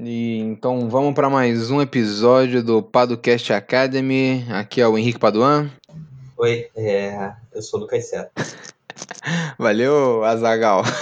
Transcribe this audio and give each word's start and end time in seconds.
E 0.00 0.38
então 0.38 0.88
vamos 0.88 1.12
para 1.12 1.28
mais 1.28 1.72
um 1.72 1.82
episódio 1.82 2.62
do 2.62 2.80
Padocast 2.80 3.52
Academy. 3.52 4.46
Aqui 4.48 4.80
é 4.80 4.86
o 4.86 4.96
Henrique 4.96 5.18
Paduan. 5.18 5.72
Oi, 6.36 6.68
é, 6.76 7.32
eu 7.52 7.60
sou 7.60 7.80
o 7.80 7.82
Lucas 7.82 8.08
Seta. 8.08 8.30
Valeu, 9.58 10.22
Azagal. 10.22 10.84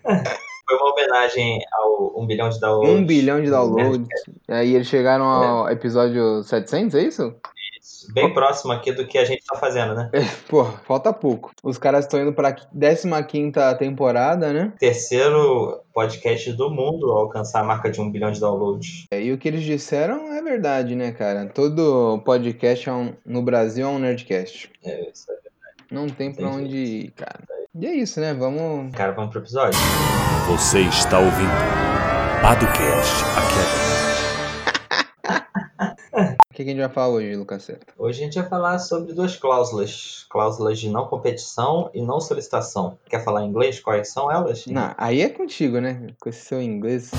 Foi 0.00 0.76
uma 0.76 0.92
homenagem 0.92 1.58
ao 1.72 2.22
1 2.22 2.26
bilhão 2.28 2.48
de 2.48 2.60
downloads. 2.60 2.94
Um 2.94 3.04
bilhão 3.04 3.42
de 3.42 3.50
downloads. 3.50 4.06
Aí 4.46 4.76
eles 4.76 4.86
chegaram 4.86 5.24
ao 5.24 5.68
episódio 5.68 6.44
700, 6.44 6.94
é 6.94 7.02
isso? 7.02 7.34
Bem 8.12 8.32
próximo 8.34 8.72
aqui 8.72 8.92
do 8.92 9.06
que 9.06 9.16
a 9.18 9.24
gente 9.24 9.44
tá 9.44 9.56
fazendo, 9.56 9.94
né? 9.94 10.10
Pô, 10.48 10.64
falta 10.86 11.12
pouco. 11.12 11.50
Os 11.62 11.78
caras 11.78 12.04
estão 12.04 12.20
indo 12.20 12.32
pra 12.32 12.52
15 12.52 13.08
temporada, 13.78 14.52
né? 14.52 14.72
Terceiro 14.78 15.80
podcast 15.94 16.52
do 16.52 16.70
mundo 16.70 17.10
a 17.12 17.20
alcançar 17.20 17.60
a 17.60 17.64
marca 17.64 17.90
de 17.90 18.00
1 18.00 18.10
bilhão 18.10 18.30
de 18.30 18.40
downloads. 18.40 19.04
É, 19.10 19.22
E 19.22 19.32
o 19.32 19.38
que 19.38 19.48
eles 19.48 19.62
disseram 19.62 20.32
é 20.32 20.42
verdade, 20.42 20.94
né, 20.94 21.12
cara? 21.12 21.46
Todo 21.46 22.20
podcast 22.24 22.88
é 22.88 22.92
um- 22.92 23.14
no 23.24 23.42
Brasil 23.42 23.86
é 23.86 23.88
um 23.88 23.98
Nerdcast. 23.98 24.70
É 24.84 25.10
isso 25.10 25.30
aí. 25.30 25.36
Não 25.90 26.06
tem 26.08 26.32
pra 26.32 26.46
Entendi. 26.48 26.62
onde 26.64 26.76
ir, 26.76 27.10
cara. 27.12 27.40
E 27.74 27.86
é 27.86 27.94
isso, 27.94 28.20
né? 28.20 28.32
Vamos. 28.34 28.94
Cara, 28.94 29.12
vamos 29.12 29.30
pro 29.30 29.40
episódio? 29.40 29.78
Você 30.48 30.80
está 30.80 31.18
ouvindo 31.18 31.50
Padocast 32.42 33.24
Academy. 33.24 34.09
O 36.60 36.62
que 36.62 36.68
a 36.68 36.72
gente 36.74 36.80
vai 36.82 36.90
falar 36.90 37.08
hoje, 37.08 37.36
Lucas 37.36 37.62
Seta? 37.62 37.86
Hoje 37.96 38.20
a 38.20 38.24
gente 38.26 38.38
vai 38.38 38.46
falar 38.46 38.78
sobre 38.80 39.14
duas 39.14 39.34
cláusulas. 39.34 40.26
Cláusulas 40.28 40.78
de 40.78 40.90
não 40.90 41.06
competição 41.06 41.90
e 41.94 42.02
não 42.02 42.20
solicitação. 42.20 42.98
Quer 43.08 43.24
falar 43.24 43.44
em 43.44 43.48
inglês? 43.48 43.80
Quais 43.80 44.12
são 44.12 44.30
elas? 44.30 44.66
Não, 44.66 44.94
aí 44.98 45.22
é 45.22 45.30
contigo, 45.30 45.80
né? 45.80 46.08
Com 46.20 46.28
esse 46.28 46.44
seu 46.44 46.60
inglês. 46.60 47.12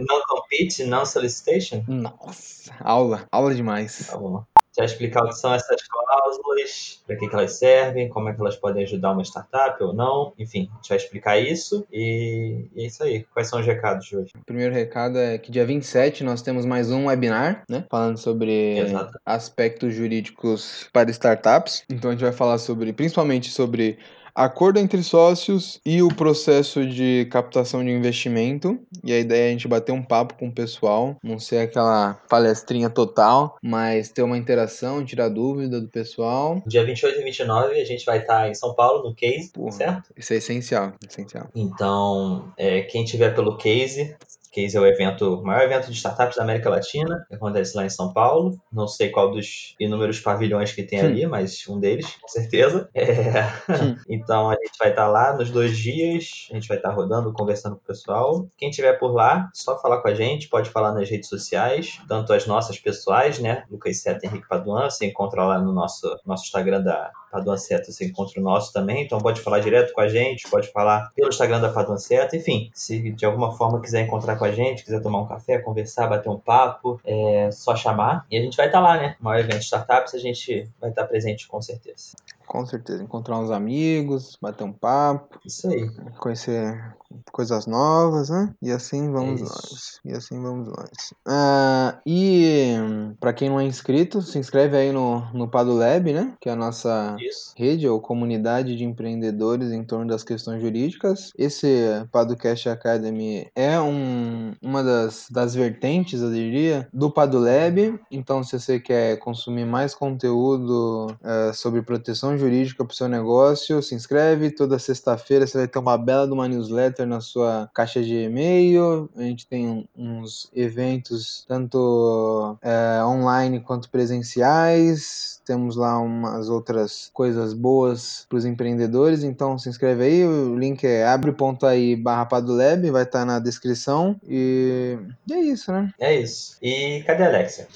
Não 0.00 0.22
compete, 0.26 0.84
não 0.84 1.04
solicitation? 1.04 1.84
Nossa, 1.86 2.74
aula. 2.80 3.26
Aula 3.30 3.54
demais. 3.54 4.06
Tá 4.06 4.16
bom. 4.16 4.42
Já 4.76 4.84
explicar 4.84 5.24
o 5.24 5.28
que 5.28 5.34
são 5.34 5.54
essas 5.54 5.82
cláusulas, 5.88 7.02
para 7.06 7.16
que, 7.16 7.28
que 7.28 7.34
elas 7.34 7.52
servem, 7.58 8.08
como 8.08 8.28
é 8.28 8.34
que 8.34 8.40
elas 8.40 8.56
podem 8.56 8.82
ajudar 8.84 9.12
uma 9.12 9.22
startup 9.22 9.82
ou 9.82 9.94
não. 9.94 10.32
Enfim, 10.38 10.68
a 10.72 10.76
gente 10.76 10.88
vai 10.88 10.98
explicar 10.98 11.38
isso 11.38 11.86
e, 11.90 12.66
e 12.74 12.82
é 12.82 12.86
isso 12.86 13.02
aí. 13.02 13.24
Quais 13.32 13.48
são 13.48 13.60
os 13.60 13.66
recados 13.66 14.06
de 14.06 14.16
hoje? 14.16 14.32
O 14.36 14.44
primeiro 14.44 14.74
recado 14.74 15.18
é 15.18 15.38
que 15.38 15.50
dia 15.50 15.64
27 15.64 16.22
nós 16.22 16.42
temos 16.42 16.66
mais 16.66 16.90
um 16.90 17.06
webinar, 17.06 17.64
né? 17.68 17.84
Falando 17.90 18.18
sobre 18.18 18.78
Exato. 18.78 19.18
aspectos 19.24 19.94
jurídicos 19.94 20.88
para 20.92 21.10
startups. 21.10 21.84
Então 21.88 22.10
a 22.10 22.12
gente 22.12 22.24
vai 22.24 22.32
falar 22.32 22.58
sobre, 22.58 22.92
principalmente 22.92 23.50
sobre 23.50 23.98
acordo 24.36 24.78
entre 24.78 25.02
sócios 25.02 25.80
e 25.84 26.02
o 26.02 26.08
processo 26.08 26.86
de 26.86 27.26
captação 27.30 27.82
de 27.82 27.90
investimento. 27.90 28.78
E 29.02 29.12
a 29.12 29.18
ideia 29.18 29.46
é 29.46 29.48
a 29.48 29.52
gente 29.52 29.66
bater 29.66 29.92
um 29.92 30.02
papo 30.02 30.34
com 30.34 30.48
o 30.48 30.52
pessoal, 30.52 31.16
não 31.22 31.38
ser 31.38 31.58
aquela 31.58 32.14
palestrinha 32.28 32.90
total, 32.90 33.56
mas 33.62 34.10
ter 34.10 34.22
uma 34.22 34.36
interação, 34.36 35.04
tirar 35.04 35.30
dúvida 35.30 35.80
do 35.80 35.88
pessoal. 35.88 36.62
Dia 36.66 36.84
28 36.84 37.20
e 37.20 37.24
29 37.24 37.80
a 37.80 37.84
gente 37.84 38.04
vai 38.04 38.18
estar 38.18 38.48
em 38.48 38.54
São 38.54 38.74
Paulo, 38.74 39.08
no 39.08 39.14
Case, 39.14 39.50
Porra. 39.52 39.72
certo? 39.72 40.12
Isso 40.14 40.34
é 40.34 40.36
essencial, 40.36 40.92
essencial. 41.08 41.48
Então, 41.54 42.52
é, 42.58 42.82
quem 42.82 43.04
tiver 43.04 43.34
pelo 43.34 43.56
Case, 43.56 44.14
Case 44.56 44.74
é 44.74 44.80
o 44.80 44.86
evento, 44.86 45.34
o 45.34 45.44
maior 45.44 45.64
evento 45.64 45.90
de 45.90 45.92
startups 45.98 46.34
da 46.34 46.42
América 46.42 46.70
Latina, 46.70 47.26
que 47.28 47.34
acontece 47.34 47.76
lá 47.76 47.84
em 47.84 47.90
São 47.90 48.10
Paulo. 48.10 48.58
Não 48.72 48.88
sei 48.88 49.10
qual 49.10 49.30
dos 49.30 49.74
inúmeros 49.78 50.18
pavilhões 50.18 50.72
que 50.72 50.82
tem 50.82 51.02
Hum. 51.02 51.06
ali, 51.06 51.26
mas 51.26 51.68
um 51.68 51.78
deles, 51.78 52.16
com 52.18 52.28
certeza. 52.28 52.88
É. 52.94 53.04
Então 54.08 54.48
a 54.48 54.54
gente 54.54 54.78
vai 54.78 54.90
estar 54.90 55.08
lá 55.08 55.36
nos 55.36 55.50
dois 55.50 55.76
dias, 55.76 56.48
a 56.50 56.54
gente 56.54 56.68
vai 56.68 56.78
estar 56.78 56.90
rodando, 56.90 57.32
conversando 57.32 57.76
com 57.76 57.82
o 57.82 57.86
pessoal. 57.86 58.48
Quem 58.56 58.70
tiver 58.70 58.94
por 58.94 59.12
lá, 59.12 59.50
só 59.52 59.78
falar 59.78 60.00
com 60.00 60.08
a 60.08 60.14
gente, 60.14 60.48
pode 60.48 60.70
falar 60.70 60.92
nas 60.92 61.10
redes 61.10 61.28
sociais, 61.28 62.00
tanto 62.08 62.32
as 62.32 62.46
nossas 62.46 62.78
pessoais, 62.78 63.38
né? 63.38 63.64
Lucas 63.70 64.00
Seta 64.00 64.24
e 64.24 64.28
Henrique 64.28 64.48
Paduan, 64.48 64.88
você 64.88 65.04
encontra 65.06 65.44
lá 65.44 65.58
no 65.58 65.72
nosso, 65.72 66.18
nosso 66.24 66.44
Instagram 66.44 66.82
da 66.82 67.10
Paduan 67.30 67.58
Seta, 67.58 67.92
você 67.92 68.06
encontra 68.06 68.40
o 68.40 68.42
nosso 68.42 68.72
também, 68.72 69.04
então 69.04 69.18
pode 69.18 69.40
falar 69.40 69.58
direto 69.58 69.92
com 69.92 70.00
a 70.00 70.08
gente, 70.08 70.48
pode 70.48 70.70
falar 70.72 71.10
pelo 71.14 71.28
Instagram 71.28 71.60
da 71.60 71.68
Paduan 71.68 71.98
Seta, 71.98 72.36
enfim, 72.36 72.70
se 72.72 73.10
de 73.10 73.26
alguma 73.26 73.52
forma 73.56 73.80
quiser 73.80 74.02
encontrar 74.02 74.36
com 74.36 74.45
a 74.46 74.52
gente, 74.52 74.84
quiser 74.84 75.00
tomar 75.00 75.20
um 75.20 75.26
café, 75.26 75.58
conversar, 75.58 76.08
bater 76.08 76.28
um 76.28 76.38
papo, 76.38 77.00
é 77.04 77.50
só 77.50 77.76
chamar 77.76 78.26
e 78.30 78.38
a 78.38 78.42
gente 78.42 78.56
vai 78.56 78.66
estar 78.66 78.80
lá, 78.80 78.96
né? 78.96 79.16
O 79.20 79.24
maior 79.24 79.40
evento 79.40 79.58
de 79.58 79.64
startups, 79.64 80.14
a 80.14 80.18
gente 80.18 80.68
vai 80.80 80.90
estar 80.90 81.04
presente 81.04 81.46
com 81.46 81.60
certeza. 81.60 82.14
Com 82.46 82.64
certeza, 82.64 83.02
encontrar 83.02 83.38
uns 83.38 83.50
amigos, 83.50 84.38
bater 84.40 84.64
um 84.64 84.72
papo. 84.72 85.40
Isso 85.44 85.68
aí. 85.68 85.90
conhecer 86.18 86.94
coisas 87.32 87.66
novas, 87.66 88.30
né? 88.30 88.52
E 88.62 88.70
assim 88.70 89.10
vamos 89.10 89.40
Isso. 89.40 89.52
nós. 89.52 90.00
E 90.04 90.12
assim 90.12 90.40
vamos 90.40 90.68
nós. 90.68 91.14
Ah, 91.26 92.00
e 92.06 92.74
para 93.20 93.32
quem 93.32 93.48
não 93.48 93.60
é 93.60 93.64
inscrito, 93.64 94.22
se 94.22 94.38
inscreve 94.38 94.76
aí 94.76 94.92
no, 94.92 95.20
no 95.32 95.48
PadoLab, 95.48 96.12
né? 96.12 96.34
Que 96.40 96.48
é 96.48 96.52
a 96.52 96.56
nossa 96.56 97.16
Isso. 97.20 97.52
rede 97.56 97.88
ou 97.88 98.00
comunidade 98.00 98.76
de 98.76 98.84
empreendedores 98.84 99.72
em 99.72 99.84
torno 99.84 100.06
das 100.06 100.22
questões 100.22 100.60
jurídicas. 100.60 101.30
Esse 101.38 102.06
Padocast 102.10 102.68
Academy 102.68 103.48
é 103.54 103.78
um, 103.80 104.52
uma 104.62 104.82
das, 104.82 105.26
das 105.30 105.54
vertentes, 105.54 106.20
eu 106.20 106.32
diria, 106.32 106.88
do 106.92 107.10
PadoLab. 107.10 107.98
Então, 108.10 108.42
se 108.42 108.58
você 108.58 108.80
quer 108.80 109.18
consumir 109.18 109.64
mais 109.64 109.94
conteúdo 109.94 111.16
eh, 111.22 111.52
sobre 111.52 111.82
proteção 111.82 112.36
jurídica 112.38 112.84
para 112.84 112.92
o 112.92 112.96
seu 112.96 113.08
negócio, 113.08 113.82
se 113.82 113.94
inscreve. 113.94 114.50
Toda 114.50 114.78
sexta-feira 114.78 115.46
você 115.46 115.58
vai 115.58 115.68
ter 115.68 115.78
uma 115.78 115.98
bela 115.98 116.26
de 116.26 116.32
uma 116.32 116.48
newsletter 116.48 116.95
na 117.04 117.20
sua 117.20 117.68
caixa 117.74 118.02
de 118.02 118.14
e-mail. 118.14 119.10
A 119.16 119.22
gente 119.22 119.46
tem 119.46 119.88
uns 119.96 120.48
eventos 120.54 121.44
tanto 121.46 122.56
eh, 122.62 123.02
online 123.04 123.60
quanto 123.60 123.90
presenciais. 123.90 125.40
Temos 125.44 125.76
lá 125.76 125.98
umas 125.98 126.48
outras 126.48 127.10
coisas 127.12 127.52
boas 127.52 128.26
para 128.28 128.38
os 128.38 128.44
empreendedores, 128.44 129.22
então 129.22 129.58
se 129.58 129.68
inscreve 129.68 130.04
aí, 130.04 130.24
o 130.24 130.56
link 130.56 130.84
é 130.84 131.06
abre.ai 131.06 131.94
barra 131.94 132.26
Padolab, 132.26 132.90
vai 132.90 133.04
estar 133.04 133.24
na 133.24 133.38
descrição 133.38 134.18
e 134.28 134.98
é 135.30 135.38
isso, 135.38 135.70
né? 135.70 135.92
É 136.00 136.20
isso. 136.20 136.56
E 136.60 137.02
cadê 137.06 137.24
a 137.24 137.28
Alexia? 137.28 137.68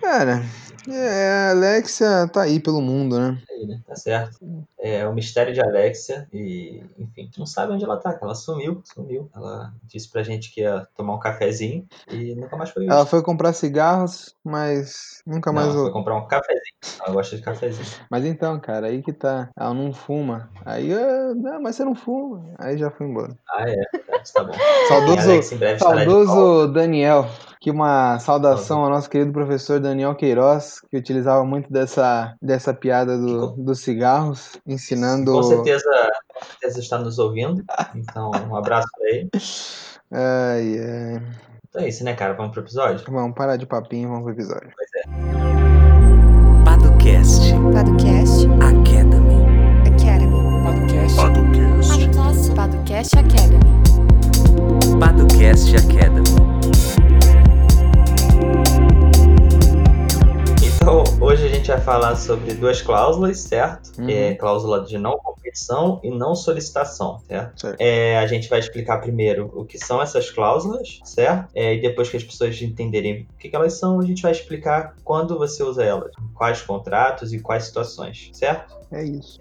Cara, 0.00 0.42
é, 0.88 1.48
a 1.48 1.50
Alexia 1.50 2.28
tá 2.32 2.42
aí 2.42 2.58
pelo 2.58 2.80
mundo, 2.80 3.18
né? 3.18 3.38
Aí, 3.50 3.66
né? 3.66 3.80
Tá 3.86 3.94
certo. 3.94 4.38
É 4.78 5.06
o 5.06 5.12
mistério 5.12 5.52
de 5.52 5.60
Alexia 5.60 6.26
e, 6.32 6.82
enfim, 6.98 7.28
tu 7.30 7.38
não 7.38 7.46
sabe 7.46 7.72
onde 7.72 7.84
ela 7.84 7.98
tá, 7.98 8.18
ela 8.20 8.34
sumiu, 8.34 8.80
sumiu. 8.84 9.28
Ela 9.36 9.72
disse 9.84 10.10
pra 10.10 10.22
gente 10.22 10.50
que 10.52 10.62
ia 10.62 10.86
tomar 10.96 11.14
um 11.14 11.18
cafezinho 11.18 11.86
e 12.10 12.34
nunca 12.34 12.56
mais 12.56 12.70
foi 12.70 12.86
Ela 12.86 12.96
vista. 12.96 13.10
foi 13.10 13.22
comprar 13.22 13.52
cigarros, 13.52 14.34
mas 14.42 15.22
nunca 15.26 15.52
mais... 15.52 15.74
Não, 15.74 15.82
foi 15.82 15.92
comprar 15.92 16.16
um 16.16 16.26
cafezinho. 16.26 16.60
Ela 17.04 17.12
gosta 17.12 17.36
de 17.36 17.42
cafezinho. 17.42 17.86
Mas 18.10 18.24
então, 18.24 18.58
cara, 18.58 18.86
aí 18.86 19.02
que 19.02 19.12
tá. 19.12 19.50
Ela 19.58 19.74
não 19.74 19.92
fuma. 19.92 20.48
Aí, 20.64 20.90
eu, 20.90 21.34
não, 21.34 21.60
mas 21.60 21.76
você 21.76 21.84
não 21.84 21.94
fuma. 21.94 22.54
Aí 22.58 22.78
já 22.78 22.90
foi 22.90 23.06
embora. 23.06 23.36
Ah, 23.50 23.68
é. 23.68 23.76
Tá 24.32 24.44
bom. 24.44 24.52
Saudoso, 24.88 25.30
Alex. 25.30 25.54
Saudoso 25.78 26.72
Daniel, 26.72 27.26
que 27.60 27.70
uma 27.70 28.18
saudação 28.18 28.84
ao 28.84 28.90
nosso 28.90 29.08
querido 29.08 29.32
professor 29.32 29.78
Daniel 29.80 29.89
Queiroz, 30.16 30.80
que 30.90 30.96
utilizava 30.96 31.44
muito 31.44 31.72
dessa, 31.72 32.34
dessa 32.40 32.74
piada 32.74 33.18
do, 33.18 33.48
dos 33.56 33.80
cigarros, 33.80 34.60
ensinando. 34.66 35.32
Com 35.32 35.42
certeza, 35.42 36.12
com 36.28 36.44
certeza 36.44 36.80
está 36.80 36.98
nos 36.98 37.18
ouvindo. 37.18 37.64
Então, 37.94 38.30
um 38.48 38.56
abraço 38.56 38.88
pra 38.96 39.08
ele. 39.08 39.30
Ai, 40.10 40.78
ai. 40.78 41.22
Então 41.68 41.82
é 41.82 41.88
isso, 41.88 42.02
né, 42.02 42.14
cara? 42.14 42.34
Vamos 42.34 42.52
pro 42.52 42.62
episódio? 42.62 43.04
Vamos 43.10 43.34
parar 43.34 43.56
de 43.56 43.66
papinho, 43.66 44.08
vamos 44.08 44.24
pro 44.24 44.32
episódio. 44.32 44.70
Padocast 44.74 45.89
falar 61.90 62.14
sobre 62.14 62.54
duas 62.54 62.80
cláusulas, 62.80 63.40
certo? 63.40 64.00
Uhum. 64.00 64.08
É 64.08 64.34
cláusula 64.36 64.84
de 64.84 64.96
não 64.96 65.18
competição 65.18 65.98
e 66.04 66.10
não 66.10 66.36
solicitação, 66.36 67.18
certo? 67.26 67.62
Certo. 67.62 67.80
É, 67.80 68.16
a 68.16 68.28
gente 68.28 68.48
vai 68.48 68.60
explicar 68.60 68.98
primeiro 68.98 69.50
o 69.52 69.64
que 69.64 69.76
são 69.76 70.00
essas 70.00 70.30
cláusulas, 70.30 71.00
certo? 71.04 71.50
É, 71.52 71.74
e 71.74 71.80
depois 71.80 72.08
que 72.08 72.16
as 72.16 72.22
pessoas 72.22 72.62
entenderem 72.62 73.26
o 73.34 73.38
que, 73.38 73.48
que 73.48 73.56
elas 73.56 73.72
são, 73.72 73.98
a 73.98 74.04
gente 74.04 74.22
vai 74.22 74.30
explicar 74.30 74.94
quando 75.02 75.36
você 75.36 75.64
usa 75.64 75.82
elas, 75.82 76.12
quais 76.32 76.62
contratos 76.62 77.32
e 77.32 77.40
quais 77.40 77.64
situações, 77.64 78.30
certo? 78.34 78.78
É 78.92 79.04
isso. 79.04 79.38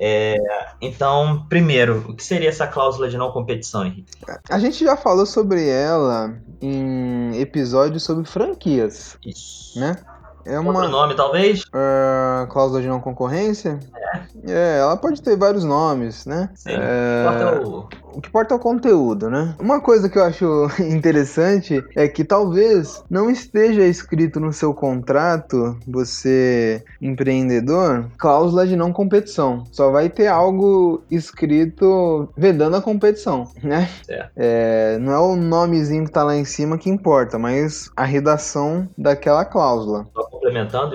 Então, 0.79 1.45
primeiro, 1.49 2.05
o 2.07 2.15
que 2.15 2.23
seria 2.23 2.49
essa 2.49 2.67
cláusula 2.67 3.09
de 3.09 3.17
não 3.17 3.31
competição, 3.31 3.85
Henrique? 3.85 4.11
A 4.47 4.59
gente 4.59 4.83
já 4.83 4.95
falou 4.95 5.25
sobre 5.25 5.67
ela 5.67 6.35
em 6.61 7.39
episódios 7.39 8.03
sobre 8.03 8.25
franquias, 8.25 9.17
Isso. 9.25 9.79
né? 9.79 9.95
É 10.45 10.57
Outro 10.57 10.71
uma 10.71 10.87
nome, 10.87 11.15
talvez? 11.15 11.63
ah, 11.73 12.47
cláusula 12.49 12.81
de 12.81 12.87
não 12.87 12.99
concorrência? 12.99 13.79
É. 14.47 14.79
ela 14.79 14.97
pode 14.97 15.21
ter 15.21 15.37
vários 15.37 15.63
nomes, 15.63 16.25
né? 16.25 16.49
Sim. 16.55 16.71
É, 16.71 17.25
o... 17.65 17.87
O 18.13 18.21
que 18.21 18.29
importa 18.29 18.53
é 18.53 18.57
o 18.57 18.59
conteúdo, 18.59 19.29
né? 19.29 19.55
Uma 19.59 19.79
coisa 19.79 20.09
que 20.09 20.17
eu 20.17 20.23
acho 20.23 20.67
interessante 20.79 21.83
é 21.95 22.07
que 22.07 22.23
talvez 22.23 23.03
não 23.09 23.29
esteja 23.29 23.85
escrito 23.85 24.39
no 24.39 24.51
seu 24.51 24.73
contrato, 24.73 25.77
você 25.87 26.83
empreendedor, 27.01 28.05
cláusula 28.17 28.67
de 28.67 28.75
não 28.75 28.91
competição. 28.91 29.63
Só 29.71 29.91
vai 29.91 30.09
ter 30.09 30.27
algo 30.27 31.03
escrito 31.09 32.29
vedando 32.37 32.75
a 32.75 32.81
competição, 32.81 33.47
né? 33.63 33.89
Certo. 34.05 34.31
É, 34.35 34.97
não 34.99 35.13
é 35.13 35.19
o 35.19 35.35
nomezinho 35.35 36.05
que 36.05 36.11
tá 36.11 36.23
lá 36.23 36.35
em 36.35 36.45
cima 36.45 36.77
que 36.77 36.89
importa, 36.89 37.37
mas 37.37 37.89
a 37.95 38.03
redação 38.03 38.87
daquela 38.97 39.45
cláusula. 39.45 40.07
Só 40.13 40.38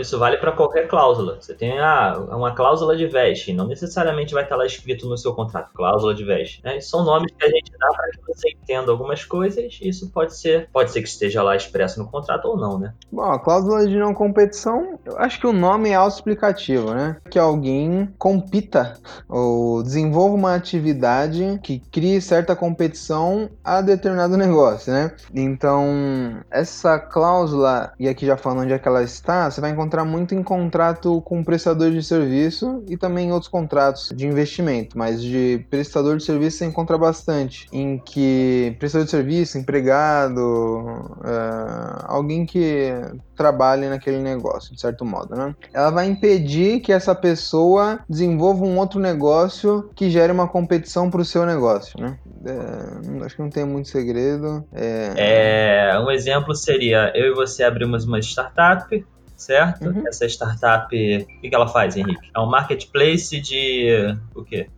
isso 0.01 0.19
vale 0.19 0.37
para 0.39 0.53
qualquer 0.53 0.89
cláusula. 0.89 1.37
Você 1.41 1.55
tem 1.55 1.79
ah, 1.79 2.17
uma 2.31 2.55
cláusula 2.55 2.97
de 2.97 3.07
veste, 3.07 3.53
não 3.53 3.67
necessariamente 3.67 4.35
vai 4.35 4.43
estar 4.43 4.57
lá 4.57 4.67
escrito 4.67 5.09
no 5.09 5.17
seu 5.17 5.35
contrato, 5.35 5.73
cláusula 5.75 6.15
de 6.15 6.25
veste. 6.25 6.61
Né? 6.65 6.81
São 6.81 7.05
nomes 7.05 7.33
que 7.37 7.45
a 7.45 7.49
gente 7.49 7.73
dá 7.79 7.89
para 7.89 8.11
que 8.11 8.21
você 8.27 8.51
entenda 8.51 8.91
algumas 8.91 9.25
coisas. 9.25 9.79
Isso 9.81 10.11
pode 10.11 10.37
ser, 10.37 10.69
pode 10.73 10.91
ser 10.91 11.03
que 11.03 11.09
esteja 11.09 11.43
lá 11.43 11.57
expresso 11.57 11.99
no 11.99 12.09
contrato 12.09 12.47
ou 12.47 12.57
não, 12.57 12.79
né? 12.79 12.93
Bom, 13.11 13.23
a 13.23 13.39
cláusula 13.39 13.87
de 13.87 13.97
não 13.97 14.15
competição, 14.15 14.99
eu 15.05 15.19
acho 15.19 15.41
que 15.41 15.47
o 15.47 15.53
nome 15.53 15.91
é 15.91 15.95
autoexplicativo, 15.95 16.93
né? 16.93 17.17
Que 17.31 17.39
alguém 17.39 18.09
compita 18.19 18.99
ou 19.29 19.83
desenvolva 19.83 20.35
uma 20.35 20.55
atividade 20.55 21.59
que 21.63 21.79
crie 21.79 22.21
certa 22.21 22.57
competição 22.57 23.51
a 23.63 23.81
determinado 23.81 24.37
negócio, 24.37 24.93
né? 24.93 25.13
Então, 25.35 26.43
essa 26.51 26.99
cláusula, 26.99 27.93
e 27.99 28.09
aqui 28.09 28.27
já 28.27 28.37
falando 28.37 28.63
onde 28.63 28.73
é 28.73 28.79
que 28.79 28.89
ela 28.89 29.03
está, 29.03 29.44
você 29.51 29.61
vai 29.61 29.71
encontrar 29.71 30.05
muito 30.05 30.35
em 30.35 30.43
contrato 30.43 31.21
com 31.23 31.45
prestador 31.45 31.91
de 31.91 32.03
serviço 32.03 32.83
e 32.89 32.97
também 32.97 33.29
em 33.29 33.33
outros 33.33 33.51
contratos 33.51 34.13
de 34.15 34.27
investimento, 34.27 34.97
mas 34.97 35.23
de 35.23 35.65
prestador 35.71 36.17
de 36.17 36.25
serviço 36.25 36.59
você 36.59 36.67
encontra 36.67 36.97
bastante, 36.99 37.67
em 37.73 37.99
que 37.99 38.77
prestador 38.79 39.05
de 39.05 39.11
serviço, 39.11 39.59
empregado, 39.59 41.19
é, 41.25 42.05
alguém 42.07 42.47
que 42.47 42.93
trabalhe 43.37 43.89
naquele 43.89 44.19
negócio, 44.19 44.75
de 44.75 44.81
certo 44.81 45.05
modo, 45.05 45.35
né? 45.35 45.55
Ela 45.73 45.91
vai 45.91 46.07
impedir 46.07 46.81
que 46.81 46.93
essa 46.93 47.15
pessoa 47.15 48.01
desenvolva 48.09 48.65
um 48.65 48.79
outro 48.79 49.01
negócio 49.01 49.91
que 49.95 50.09
gere 50.09 50.33
uma 50.33 50.49
competição 50.49 51.11
para 51.11 51.21
o 51.21 51.25
seu 51.25 51.45
negócio, 51.45 52.01
né? 52.01 52.19
É, 52.47 53.25
acho 53.25 53.37
que 53.37 53.43
não 53.43 53.51
tem 53.51 53.65
muito 53.65 53.89
segredo. 53.89 54.65
É, 54.73 55.13
É, 55.17 55.99
um 55.99 56.11
exemplo 56.11 56.55
seria 56.55 57.11
eu 57.15 57.33
e 57.33 57.35
você 57.35 57.65
abrimos 57.65 58.05
uma 58.05 58.19
startup, 58.21 59.05
certo? 59.45 59.87
Uhum. 59.87 60.07
Essa 60.09 60.27
startup, 60.27 60.87
o 60.87 61.41
que, 61.41 61.49
que 61.49 61.55
ela 61.55 61.69
faz, 61.69 61.97
Henrique? 61.97 62.31
É 62.35 62.41
um 62.41 62.47
marketplace 62.47 63.41
de 63.41 64.17
o 64.35 64.45
quê? 64.45 64.69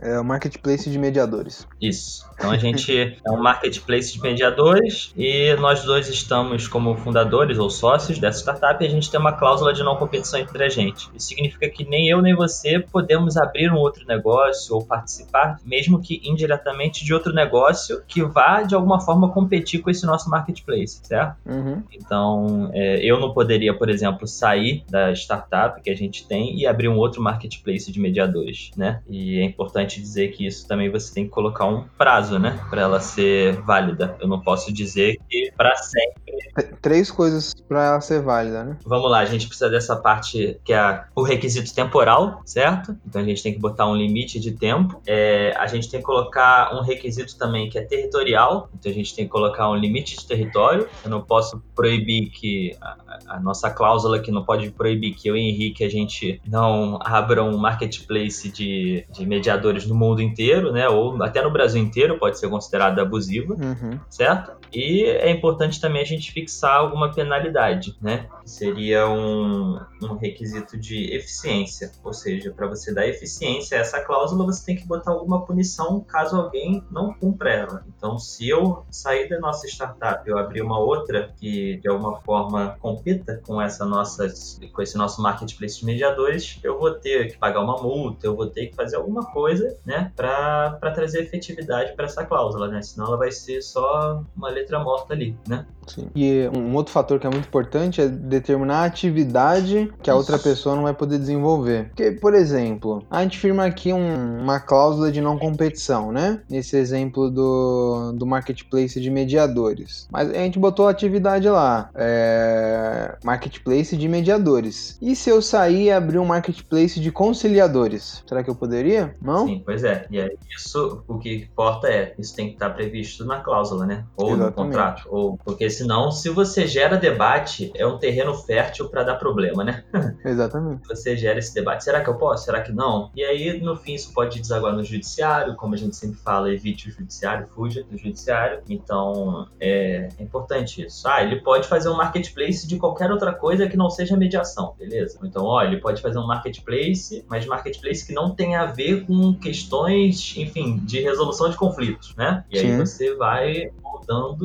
é 0.00 0.18
o 0.18 0.24
marketplace 0.24 0.90
de 0.90 0.98
mediadores. 0.98 1.66
Isso. 1.80 2.28
Então 2.44 2.52
a 2.52 2.58
gente 2.58 3.16
é 3.26 3.30
um 3.30 3.40
marketplace 3.40 4.12
de 4.12 4.20
mediadores 4.20 5.12
e 5.16 5.54
nós 5.54 5.82
dois 5.82 6.08
estamos 6.08 6.68
como 6.68 6.94
fundadores 6.94 7.58
ou 7.58 7.70
sócios 7.70 8.18
dessa 8.18 8.40
startup 8.40 8.84
e 8.84 8.86
a 8.86 8.90
gente 8.90 9.10
tem 9.10 9.18
uma 9.18 9.32
cláusula 9.32 9.72
de 9.72 9.82
não 9.82 9.96
competição 9.96 10.38
entre 10.38 10.62
a 10.62 10.68
gente. 10.68 11.08
Isso 11.14 11.28
significa 11.28 11.70
que 11.70 11.88
nem 11.88 12.06
eu 12.08 12.20
nem 12.20 12.34
você 12.34 12.78
podemos 12.78 13.38
abrir 13.38 13.72
um 13.72 13.76
outro 13.76 14.06
negócio 14.06 14.74
ou 14.74 14.84
participar, 14.84 15.58
mesmo 15.64 16.02
que 16.02 16.20
indiretamente, 16.22 17.02
de 17.02 17.14
outro 17.14 17.32
negócio 17.32 18.02
que 18.06 18.22
vá 18.22 18.62
de 18.62 18.74
alguma 18.74 19.00
forma 19.00 19.30
competir 19.30 19.80
com 19.80 19.88
esse 19.88 20.04
nosso 20.04 20.28
marketplace, 20.28 21.00
certo? 21.02 21.36
Uhum. 21.46 21.82
Então, 21.92 22.70
é, 22.74 22.98
eu 23.02 23.18
não 23.18 23.32
poderia, 23.32 23.72
por 23.72 23.88
exemplo, 23.88 24.26
sair 24.26 24.84
da 24.90 25.12
startup 25.12 25.80
que 25.80 25.88
a 25.88 25.96
gente 25.96 26.28
tem 26.28 26.58
e 26.58 26.66
abrir 26.66 26.88
um 26.88 26.98
outro 26.98 27.22
marketplace 27.22 27.90
de 27.90 27.98
mediadores, 27.98 28.70
né? 28.76 29.00
E 29.08 29.38
é 29.38 29.44
importante 29.44 29.98
dizer 29.98 30.28
que 30.32 30.46
isso 30.46 30.68
também 30.68 30.90
você 30.90 31.14
tem 31.14 31.24
que 31.24 31.30
colocar 31.30 31.64
um 31.64 31.84
prazo, 31.96 32.33
né, 32.38 32.60
para 32.70 32.82
ela 32.82 33.00
ser 33.00 33.60
válida. 33.62 34.16
Eu 34.20 34.28
não 34.28 34.40
posso 34.40 34.72
dizer 34.72 35.18
que 35.28 35.52
para 35.56 35.74
sempre. 35.76 36.22
T- 36.54 36.74
Três 36.82 37.10
coisas 37.10 37.54
para 37.68 37.84
ela 37.84 38.00
ser 38.00 38.20
válida, 38.20 38.62
né? 38.64 38.76
Vamos 38.84 39.10
lá, 39.10 39.20
a 39.20 39.24
gente 39.24 39.46
precisa 39.46 39.70
dessa 39.70 39.96
parte 39.96 40.58
que 40.64 40.72
é 40.72 41.04
o 41.14 41.22
requisito 41.22 41.74
temporal, 41.74 42.42
certo? 42.44 42.96
Então 43.06 43.22
a 43.22 43.24
gente 43.24 43.42
tem 43.42 43.52
que 43.54 43.58
botar 43.58 43.86
um 43.88 43.96
limite 43.96 44.38
de 44.38 44.52
tempo. 44.52 45.00
É, 45.06 45.54
a 45.56 45.66
gente 45.66 45.90
tem 45.90 46.00
que 46.00 46.06
colocar 46.06 46.74
um 46.74 46.82
requisito 46.82 47.36
também 47.38 47.68
que 47.70 47.78
é 47.78 47.82
territorial. 47.82 48.68
Então 48.74 48.90
a 48.90 48.94
gente 48.94 49.14
tem 49.14 49.24
que 49.24 49.30
colocar 49.30 49.70
um 49.70 49.74
limite 49.74 50.16
de 50.16 50.26
território. 50.26 50.86
Eu 51.02 51.10
não 51.10 51.22
posso 51.22 51.62
proibir 51.74 52.30
que 52.30 52.76
a, 52.80 52.96
a 53.28 53.40
nossa 53.40 53.70
cláusula 53.70 54.18
que 54.18 54.30
não 54.30 54.44
pode 54.44 54.70
proibir 54.70 55.14
que 55.14 55.28
eu 55.28 55.36
e 55.36 55.40
Henrique 55.40 55.84
a 55.84 55.88
gente 55.90 56.40
não 56.46 56.98
abra 57.02 57.42
um 57.42 57.56
marketplace 57.56 58.50
de, 58.50 59.06
de 59.10 59.26
mediadores 59.26 59.86
no 59.86 59.94
mundo 59.94 60.20
inteiro, 60.20 60.72
né? 60.72 60.88
Ou 60.88 61.22
até 61.22 61.42
no 61.42 61.50
Brasil 61.50 61.80
inteiro 61.82 62.18
pode 62.24 62.38
ser 62.38 62.48
considerada 62.48 63.02
abusiva 63.02 63.54
Uhum. 63.54 64.00
certo? 64.08 64.52
E 64.72 65.04
é 65.04 65.30
importante 65.30 65.78
também 65.78 66.00
a 66.00 66.06
gente 66.06 66.32
fixar 66.32 66.76
alguma 66.76 67.12
penalidade, 67.12 67.96
né? 68.00 68.26
Seria 68.46 69.06
um, 69.06 69.78
um 70.02 70.14
requisito 70.14 70.78
de 70.78 71.14
eficiência, 71.14 71.92
ou 72.02 72.14
seja, 72.14 72.50
para 72.50 72.66
você 72.66 72.94
dar 72.94 73.06
eficiência 73.06 73.76
a 73.76 73.80
essa 73.82 74.00
cláusula, 74.00 74.46
você 74.46 74.64
tem 74.64 74.74
que 74.74 74.86
botar 74.86 75.10
alguma 75.12 75.44
punição 75.44 76.00
caso 76.00 76.36
alguém 76.36 76.82
não 76.90 77.12
cumpra 77.12 77.50
ela. 77.52 77.84
Então, 77.94 78.18
se 78.18 78.48
eu 78.48 78.84
sair 78.90 79.28
da 79.28 79.38
nossa 79.38 79.66
startup 79.66 80.26
eu 80.26 80.38
abrir 80.38 80.62
uma 80.62 80.78
outra 80.78 81.30
que 81.38 81.76
de 81.76 81.88
alguma 81.88 82.20
forma 82.22 82.76
compita 82.80 83.42
com 83.46 83.60
essa 83.60 83.84
nossa, 83.84 84.26
com 84.72 84.80
esse 84.82 84.96
nosso 84.96 85.20
marketplace 85.20 85.78
de 85.78 85.84
mediadores, 85.84 86.58
eu 86.62 86.78
vou 86.78 86.92
ter 86.92 87.32
que 87.32 87.38
pagar 87.38 87.60
uma 87.60 87.76
multa, 87.76 88.26
eu 88.26 88.34
vou 88.34 88.46
ter 88.46 88.68
que 88.68 88.74
fazer 88.74 88.96
alguma 88.96 89.26
coisa, 89.26 89.76
né, 89.84 90.10
para 90.16 90.90
trazer 90.94 91.22
efetividade 91.22 91.92
para 91.94 92.03
essa 92.04 92.24
cláusula, 92.24 92.68
né? 92.68 92.82
Senão 92.82 93.06
ela 93.08 93.16
vai 93.16 93.30
ser 93.30 93.62
só 93.62 94.22
uma 94.36 94.48
letra 94.50 94.78
morta 94.78 95.14
ali, 95.14 95.36
né? 95.48 95.66
Sim. 95.86 96.08
E 96.14 96.48
um 96.56 96.74
outro 96.74 96.92
fator 96.92 97.18
que 97.20 97.26
é 97.26 97.30
muito 97.30 97.46
importante 97.46 98.00
é 98.00 98.08
determinar 98.08 98.78
a 98.78 98.84
atividade 98.84 99.92
que 100.02 100.08
a 100.10 100.14
outra 100.14 100.38
pessoa 100.38 100.74
não 100.74 100.82
vai 100.84 100.94
poder 100.94 101.18
desenvolver. 101.18 101.88
Porque, 101.88 102.12
por 102.12 102.32
exemplo, 102.34 103.04
a 103.10 103.22
gente 103.22 103.38
firma 103.38 103.66
aqui 103.66 103.92
um- 103.92 104.40
uma 104.40 104.58
cláusula 104.60 105.12
de 105.12 105.20
não 105.20 105.38
competição, 105.38 106.10
né? 106.10 106.40
Nesse 106.48 106.76
exemplo 106.76 107.30
do, 107.30 108.12
do 108.16 108.26
marketplace 108.26 108.98
de 108.98 109.10
mediadores. 109.10 110.08
Mas 110.10 110.30
a 110.30 110.34
gente 110.34 110.58
botou 110.58 110.88
a 110.88 110.90
atividade 110.90 111.48
lá, 111.48 111.90
é, 111.94 113.16
marketplace 113.22 113.96
de 113.96 114.08
mediadores. 114.08 114.96
E 115.02 115.14
se 115.14 115.28
eu 115.30 115.42
sair 115.42 115.84
e 115.84 115.92
abrir 115.92 116.18
um 116.18 116.24
marketplace 116.24 116.98
de 116.98 117.12
conciliadores? 117.12 118.22
Será 118.26 118.42
que 118.42 118.50
eu 118.50 118.54
poderia? 118.54 119.14
Não? 119.20 119.46
Sim, 119.46 119.62
pois 119.64 119.84
é. 119.84 120.06
E 120.10 120.20
aí, 120.20 120.36
isso, 120.56 121.02
o 121.06 121.18
que 121.18 121.34
importa 121.52 121.88
é, 121.88 121.93
isso 122.18 122.34
tem 122.34 122.48
que 122.48 122.54
estar 122.54 122.70
previsto 122.70 123.24
na 123.24 123.40
cláusula, 123.40 123.86
né? 123.86 124.04
Ou 124.16 124.30
no 124.30 124.44
Exatamente. 124.44 124.54
contrato. 124.54 125.08
Ou, 125.10 125.36
porque 125.38 125.68
senão, 125.70 126.10
se 126.10 126.28
você 126.28 126.66
gera 126.66 126.96
debate, 126.96 127.72
é 127.74 127.86
um 127.86 127.98
terreno 127.98 128.34
fértil 128.34 128.88
para 128.88 129.02
dar 129.02 129.16
problema, 129.16 129.64
né? 129.64 129.84
Exatamente. 130.24 130.86
você 130.86 131.16
gera 131.16 131.38
esse 131.38 131.54
debate. 131.54 131.84
Será 131.84 132.02
que 132.02 132.08
eu 132.08 132.16
posso? 132.16 132.44
Será 132.44 132.60
que 132.60 132.72
não? 132.72 133.10
E 133.14 133.22
aí, 133.22 133.60
no 133.60 133.76
fim, 133.76 133.94
isso 133.94 134.12
pode 134.12 134.40
desaguar 134.40 134.74
no 134.74 134.82
judiciário, 134.82 135.54
como 135.56 135.74
a 135.74 135.76
gente 135.76 135.96
sempre 135.96 136.18
fala, 136.18 136.52
evite 136.52 136.88
o 136.88 136.92
judiciário, 136.92 137.46
fuja 137.48 137.84
do 137.84 137.96
judiciário. 137.96 138.60
Então, 138.68 139.46
é, 139.60 140.08
é 140.18 140.22
importante 140.22 140.84
isso. 140.84 141.06
Ah, 141.08 141.22
ele 141.22 141.40
pode 141.40 141.68
fazer 141.68 141.88
um 141.88 141.96
marketplace 141.96 142.66
de 142.66 142.76
qualquer 142.76 143.10
outra 143.10 143.32
coisa 143.32 143.68
que 143.68 143.76
não 143.76 143.90
seja 143.90 144.16
mediação, 144.16 144.74
beleza? 144.78 145.18
Então, 145.22 145.44
ó, 145.44 145.62
ele 145.62 145.78
pode 145.78 146.00
fazer 146.00 146.18
um 146.18 146.26
marketplace, 146.26 147.24
mas 147.28 147.46
marketplace 147.46 148.06
que 148.06 148.12
não 148.12 148.34
tenha 148.34 148.62
a 148.62 148.66
ver 148.66 149.06
com 149.06 149.34
questões, 149.34 150.34
enfim, 150.36 150.78
de 150.78 151.00
resolução 151.00 151.50
de 151.50 151.56
conflitos, 151.56 151.83
né? 152.16 152.44
E 152.50 152.58
aí 152.58 152.66
Sim. 152.66 152.78
você 152.78 153.14
vai 153.16 153.70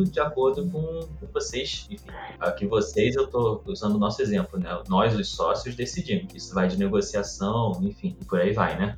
de 0.09 0.19
acordo 0.19 0.65
com, 0.69 0.81
com 1.19 1.27
vocês, 1.33 1.87
enfim, 1.89 2.07
aqui 2.39 2.65
vocês, 2.67 3.15
eu 3.15 3.27
tô 3.27 3.61
usando 3.65 3.95
o 3.95 3.97
nosso 3.97 4.21
exemplo, 4.21 4.59
né? 4.59 4.77
Nós, 4.87 5.15
os 5.15 5.29
sócios, 5.29 5.75
decidimos. 5.75 6.33
Isso 6.33 6.53
vai 6.53 6.67
de 6.67 6.77
negociação, 6.77 7.79
enfim, 7.81 8.15
e 8.19 8.25
por 8.25 8.39
aí 8.39 8.53
vai, 8.53 8.77
né? 8.77 8.97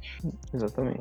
Exatamente. 0.54 1.00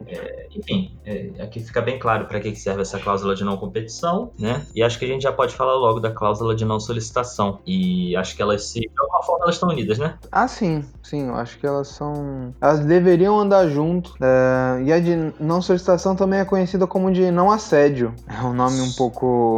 Enfim, 0.55 0.97
é, 1.05 1.31
aqui 1.41 1.61
fica 1.61 1.81
bem 1.81 1.99
claro 1.99 2.27
para 2.27 2.41
que 2.41 2.51
que 2.53 2.59
serve 2.59 2.83
essa 2.83 2.99
cláusula 2.99 3.35
de 3.35 3.45
não 3.45 3.57
competição, 3.57 4.33
né? 4.39 4.67
E 4.75 4.83
acho 4.83 4.99
que 4.99 5.05
a 5.05 5.09
gente 5.09 5.23
já 5.23 5.33
pode 5.33 5.55
falar 5.55 5.75
logo 5.75 6.01
da 6.01 6.11
cláusula 6.11 6.55
de 6.55 6.65
não 6.65 6.81
solicitação. 6.81 7.61
E 7.67 8.15
acho 8.17 8.37
que 8.37 8.43
elas 8.43 8.65
se. 8.65 8.81
De 8.81 8.91
alguma 8.99 9.23
forma 9.23 9.45
elas 9.45 9.57
estão 9.57 9.69
unidas, 9.69 9.99
né? 9.99 10.19
Ah, 10.31 10.49
sim, 10.49 10.85
sim, 11.03 11.29
eu 11.29 11.35
acho 11.35 11.59
que 11.59 11.67
elas 11.67 11.89
são. 11.89 12.55
Elas 12.61 12.81
deveriam 12.85 13.39
andar 13.39 13.69
junto. 13.69 14.15
É, 14.21 14.83
E 14.83 14.93
a 14.93 15.01
de 15.01 15.33
não 15.39 15.63
solicitação 15.63 16.17
também 16.17 16.41
é 16.41 16.45
conhecida 16.45 16.87
como 16.87 17.13
de 17.13 17.31
não 17.31 17.51
assédio. 17.51 18.15
É 18.29 18.43
um 18.45 18.53
nome 18.53 18.81
um 18.81 18.93
pouco 18.93 19.50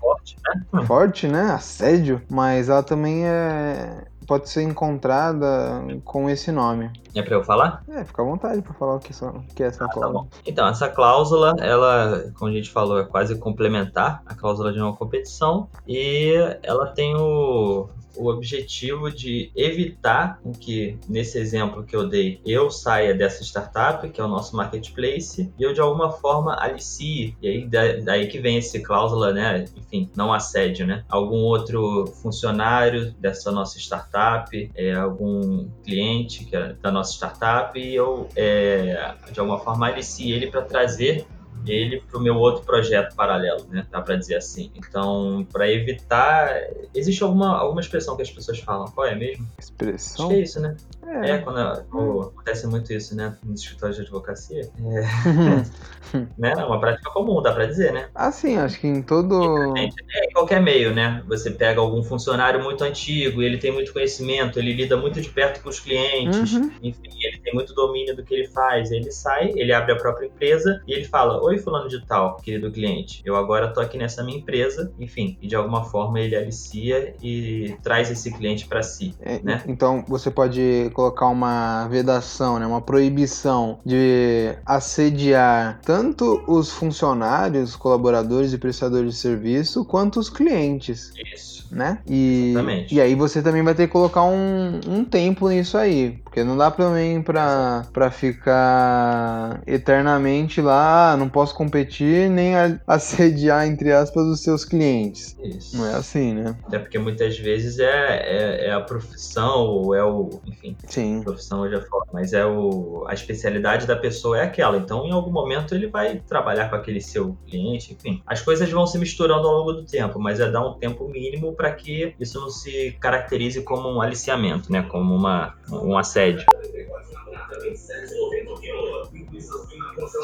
Forte, 0.00 0.36
né? 0.72 0.84
forte, 0.86 1.28
né? 1.28 1.52
Assédio. 1.52 2.22
Mas 2.30 2.68
ela 2.68 2.82
também 2.82 3.26
é. 3.26 4.04
Pode 4.26 4.48
ser 4.48 4.62
encontrada 4.62 5.82
com 6.04 6.30
esse 6.30 6.52
nome. 6.52 6.88
É 7.16 7.20
pra 7.20 7.34
eu 7.34 7.42
falar? 7.42 7.82
É, 7.88 8.04
fica 8.04 8.22
à 8.22 8.24
vontade 8.24 8.62
pra 8.62 8.72
falar 8.74 8.94
o 8.94 8.98
que, 9.00 9.12
o 9.24 9.42
que 9.56 9.62
é 9.62 9.66
essa 9.66 9.88
Tá 9.88 9.92
cláusula. 9.92 10.22
bom. 10.22 10.28
Então, 10.46 10.68
essa 10.68 10.88
cláusula, 10.88 11.56
ela, 11.58 12.30
como 12.38 12.48
a 12.48 12.54
gente 12.54 12.70
falou, 12.70 13.00
é 13.00 13.04
quase 13.04 13.36
complementar 13.38 14.22
a 14.24 14.34
cláusula 14.36 14.72
de 14.72 14.78
não 14.78 14.92
competição 14.92 15.68
e 15.84 16.32
ela 16.62 16.86
tem 16.92 17.16
o, 17.16 17.88
o 18.16 18.28
objetivo 18.28 19.10
de 19.10 19.50
evitar 19.54 20.40
que, 20.60 20.98
nesse 21.08 21.38
exemplo 21.38 21.84
que 21.84 21.94
eu 21.94 22.08
dei, 22.08 22.40
eu 22.44 22.70
saia 22.70 23.14
dessa 23.14 23.42
startup, 23.42 24.08
que 24.08 24.20
é 24.20 24.24
o 24.24 24.28
nosso 24.28 24.56
marketplace, 24.56 25.52
e 25.58 25.62
eu 25.62 25.72
de 25.72 25.80
alguma 25.80 26.10
forma 26.10 26.56
alicie. 26.60 27.36
E 27.40 27.48
aí 27.48 27.68
daí 28.02 28.26
que 28.26 28.38
vem 28.38 28.58
esse 28.58 28.80
cláusula, 28.80 29.32
né? 29.32 29.64
Enfim, 29.76 30.10
não 30.16 30.32
assédio, 30.32 30.86
né? 30.86 31.04
Algum 31.08 31.38
outro 31.38 32.06
funcionário 32.22 33.12
dessa 33.12 33.50
nossa 33.50 33.78
startup, 33.78 34.70
é, 34.74 34.94
algum 34.94 35.68
cliente 35.84 36.48
é 36.52 36.74
da 36.80 36.90
nossa 36.90 37.12
startup, 37.12 37.78
e 37.78 37.94
eu 37.94 38.28
é, 38.36 39.14
de 39.32 39.40
alguma 39.40 39.58
forma 39.58 39.86
alicie 39.86 40.32
ele 40.32 40.48
para 40.48 40.62
trazer 40.62 41.26
ele 41.66 42.02
para 42.08 42.18
o 42.18 42.22
meu 42.22 42.36
outro 42.36 42.64
projeto 42.64 43.14
paralelo, 43.14 43.66
né? 43.68 43.86
Dá 43.90 44.00
para 44.00 44.16
dizer 44.16 44.36
assim. 44.36 44.70
Então, 44.74 45.46
para 45.52 45.70
evitar, 45.70 46.54
existe 46.94 47.22
alguma 47.22 47.58
alguma 47.58 47.80
expressão 47.80 48.16
que 48.16 48.22
as 48.22 48.30
pessoas 48.30 48.58
falam. 48.60 48.86
Qual 48.86 49.06
é 49.06 49.14
mesmo? 49.14 49.46
Expressão? 49.58 50.26
Acho 50.26 50.34
que 50.34 50.40
é 50.40 50.42
isso, 50.42 50.60
né? 50.60 50.76
É. 51.06 51.30
É, 51.30 51.38
quando, 51.38 51.84
quando 51.90 52.20
acontece 52.22 52.66
muito 52.66 52.92
isso, 52.92 53.16
né? 53.16 53.36
Nos 53.44 53.60
escritórios 53.62 53.96
de 53.96 54.02
advocacia. 54.02 54.70
É, 54.80 56.18
né? 56.38 56.52
É 56.56 56.64
uma 56.64 56.80
prática 56.80 57.10
comum, 57.10 57.42
dá 57.42 57.52
para 57.52 57.66
dizer, 57.66 57.92
né? 57.92 58.08
Assim, 58.14 58.56
acho 58.56 58.80
que 58.80 58.86
em 58.86 59.02
todo. 59.02 59.76
É, 59.76 59.84
em 59.84 60.32
qualquer 60.32 60.60
meio, 60.60 60.94
né? 60.94 61.22
Você 61.26 61.50
pega 61.50 61.80
algum 61.80 62.02
funcionário 62.02 62.62
muito 62.62 62.82
antigo, 62.84 63.42
ele 63.42 63.58
tem 63.58 63.72
muito 63.72 63.92
conhecimento, 63.92 64.58
ele 64.58 64.72
lida 64.72 64.96
muito 64.96 65.20
de 65.20 65.28
perto 65.28 65.62
com 65.62 65.68
os 65.68 65.80
clientes, 65.80 66.52
Uhum. 66.52 66.70
enfim, 66.82 67.10
ele 67.22 67.38
tem 67.38 67.54
muito 67.54 67.74
domínio 67.74 68.14
do 68.14 68.22
que 68.22 68.34
ele 68.34 68.46
faz. 68.48 68.90
Ele 68.90 69.10
sai, 69.10 69.52
ele 69.54 69.72
abre 69.72 69.92
a 69.92 69.96
própria 69.96 70.26
empresa 70.26 70.82
e 70.86 70.92
ele 70.92 71.04
fala: 71.04 71.42
Oi, 71.50 71.58
fulano 71.58 71.88
de 71.88 72.00
tal, 72.06 72.36
querido 72.36 72.70
cliente, 72.70 73.20
eu 73.24 73.34
agora 73.34 73.66
tô 73.72 73.80
aqui 73.80 73.98
nessa 73.98 74.22
minha 74.22 74.38
empresa, 74.38 74.92
enfim, 75.00 75.36
e 75.42 75.48
de 75.48 75.56
alguma 75.56 75.82
forma 75.82 76.20
ele 76.20 76.36
alicia 76.36 77.12
e 77.20 77.74
traz 77.82 78.08
esse 78.08 78.30
cliente 78.30 78.68
para 78.68 78.84
si. 78.84 79.16
É, 79.20 79.40
né? 79.42 79.60
Então 79.66 80.04
você 80.06 80.30
pode 80.30 80.92
colocar 80.94 81.26
uma 81.26 81.88
vedação, 81.88 82.56
né, 82.60 82.64
uma 82.64 82.80
proibição 82.80 83.80
de 83.84 84.54
assediar 84.64 85.80
tanto 85.84 86.40
os 86.46 86.70
funcionários, 86.70 87.74
colaboradores 87.74 88.52
e 88.52 88.58
prestadores 88.58 89.14
de 89.14 89.18
serviço, 89.18 89.84
quanto 89.84 90.20
os 90.20 90.30
clientes, 90.30 91.12
Isso. 91.34 91.66
né? 91.74 91.98
E, 92.06 92.50
Exatamente. 92.52 92.94
e 92.94 93.00
aí 93.00 93.16
você 93.16 93.42
também 93.42 93.64
vai 93.64 93.74
ter 93.74 93.88
que 93.88 93.92
colocar 93.92 94.22
um, 94.22 94.78
um 94.86 95.04
tempo 95.04 95.48
nisso 95.48 95.76
aí, 95.76 96.22
porque 96.30 96.44
não 96.44 96.56
dá 96.56 96.70
também 96.70 97.20
pra, 97.20 97.84
pra 97.92 98.08
ficar 98.08 99.60
eternamente 99.66 100.60
lá, 100.60 101.12
ah, 101.12 101.16
não 101.16 101.28
posso 101.28 101.56
competir 101.56 102.30
nem 102.30 102.54
assediar, 102.86 103.66
entre 103.66 103.92
aspas, 103.92 104.24
os 104.26 104.40
seus 104.40 104.64
clientes. 104.64 105.36
Isso. 105.42 105.76
Não 105.76 105.86
é 105.86 105.94
assim, 105.94 106.32
né? 106.34 106.56
Até 106.64 106.78
porque 106.78 107.00
muitas 107.00 107.36
vezes 107.36 107.80
é, 107.80 107.86
é, 107.86 108.66
é 108.68 108.72
a 108.72 108.80
profissão, 108.80 109.66
ou 109.66 109.92
é 109.92 110.04
o. 110.04 110.40
Enfim, 110.46 110.76
Sim. 110.86 111.22
profissão 111.24 111.62
hoje 111.62 111.74
é 111.74 111.80
foda, 111.80 112.06
mas 112.12 112.32
é 112.32 112.46
o, 112.46 113.04
a 113.08 113.12
especialidade 113.12 113.84
da 113.84 113.96
pessoa 113.96 114.38
é 114.38 114.44
aquela. 114.44 114.76
Então, 114.76 115.04
em 115.06 115.10
algum 115.10 115.32
momento, 115.32 115.74
ele 115.74 115.88
vai 115.88 116.22
trabalhar 116.28 116.70
com 116.70 116.76
aquele 116.76 117.00
seu 117.00 117.36
cliente, 117.48 117.92
enfim. 117.92 118.22
As 118.24 118.40
coisas 118.40 118.70
vão 118.70 118.86
se 118.86 118.96
misturando 118.98 119.48
ao 119.48 119.54
longo 119.58 119.72
do 119.72 119.84
tempo, 119.84 120.20
mas 120.20 120.38
é 120.38 120.48
dar 120.48 120.64
um 120.64 120.74
tempo 120.74 121.08
mínimo 121.08 121.54
para 121.54 121.72
que 121.72 122.14
isso 122.20 122.40
não 122.40 122.50
se 122.50 122.96
caracterize 123.00 123.62
como 123.62 123.88
um 123.88 124.00
aliciamento, 124.00 124.70
né? 124.70 124.82
Como 124.82 125.12
uma, 125.12 125.54
um 125.72 125.98
assédio. 126.20 126.44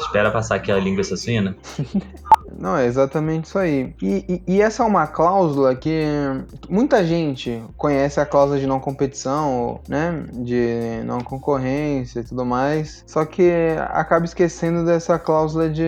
Espera 0.01 0.31
passar 0.31 0.55
aqui 0.55 0.71
a 0.71 0.77
linguiça 0.77 1.17
suína. 1.17 1.57
Não, 2.59 2.75
é 2.75 2.85
exatamente 2.85 3.45
isso 3.45 3.59
aí. 3.59 3.93
E, 4.01 4.25
e- 4.47 4.55
e 4.55 4.61
essa 4.61 4.83
é 4.83 4.85
uma 4.85 5.05
cláusula 5.07 5.75
que 5.75 6.03
muita 6.69 7.05
gente 7.05 7.63
conhece 7.77 8.19
a 8.19 8.25
cláusula 8.25 8.59
de 8.59 8.65
não 8.67 8.79
competição, 8.79 9.79
né? 9.87 10.25
De 10.33 11.01
não 11.05 11.19
concorrência 11.21 12.19
e 12.21 12.23
tudo 12.23 12.45
mais. 12.45 13.03
Só 13.05 13.23
que 13.25 13.51
acaba 13.89 14.25
esquecendo 14.25 14.83
dessa 14.85 15.19
cláusula 15.19 15.69
de, 15.69 15.83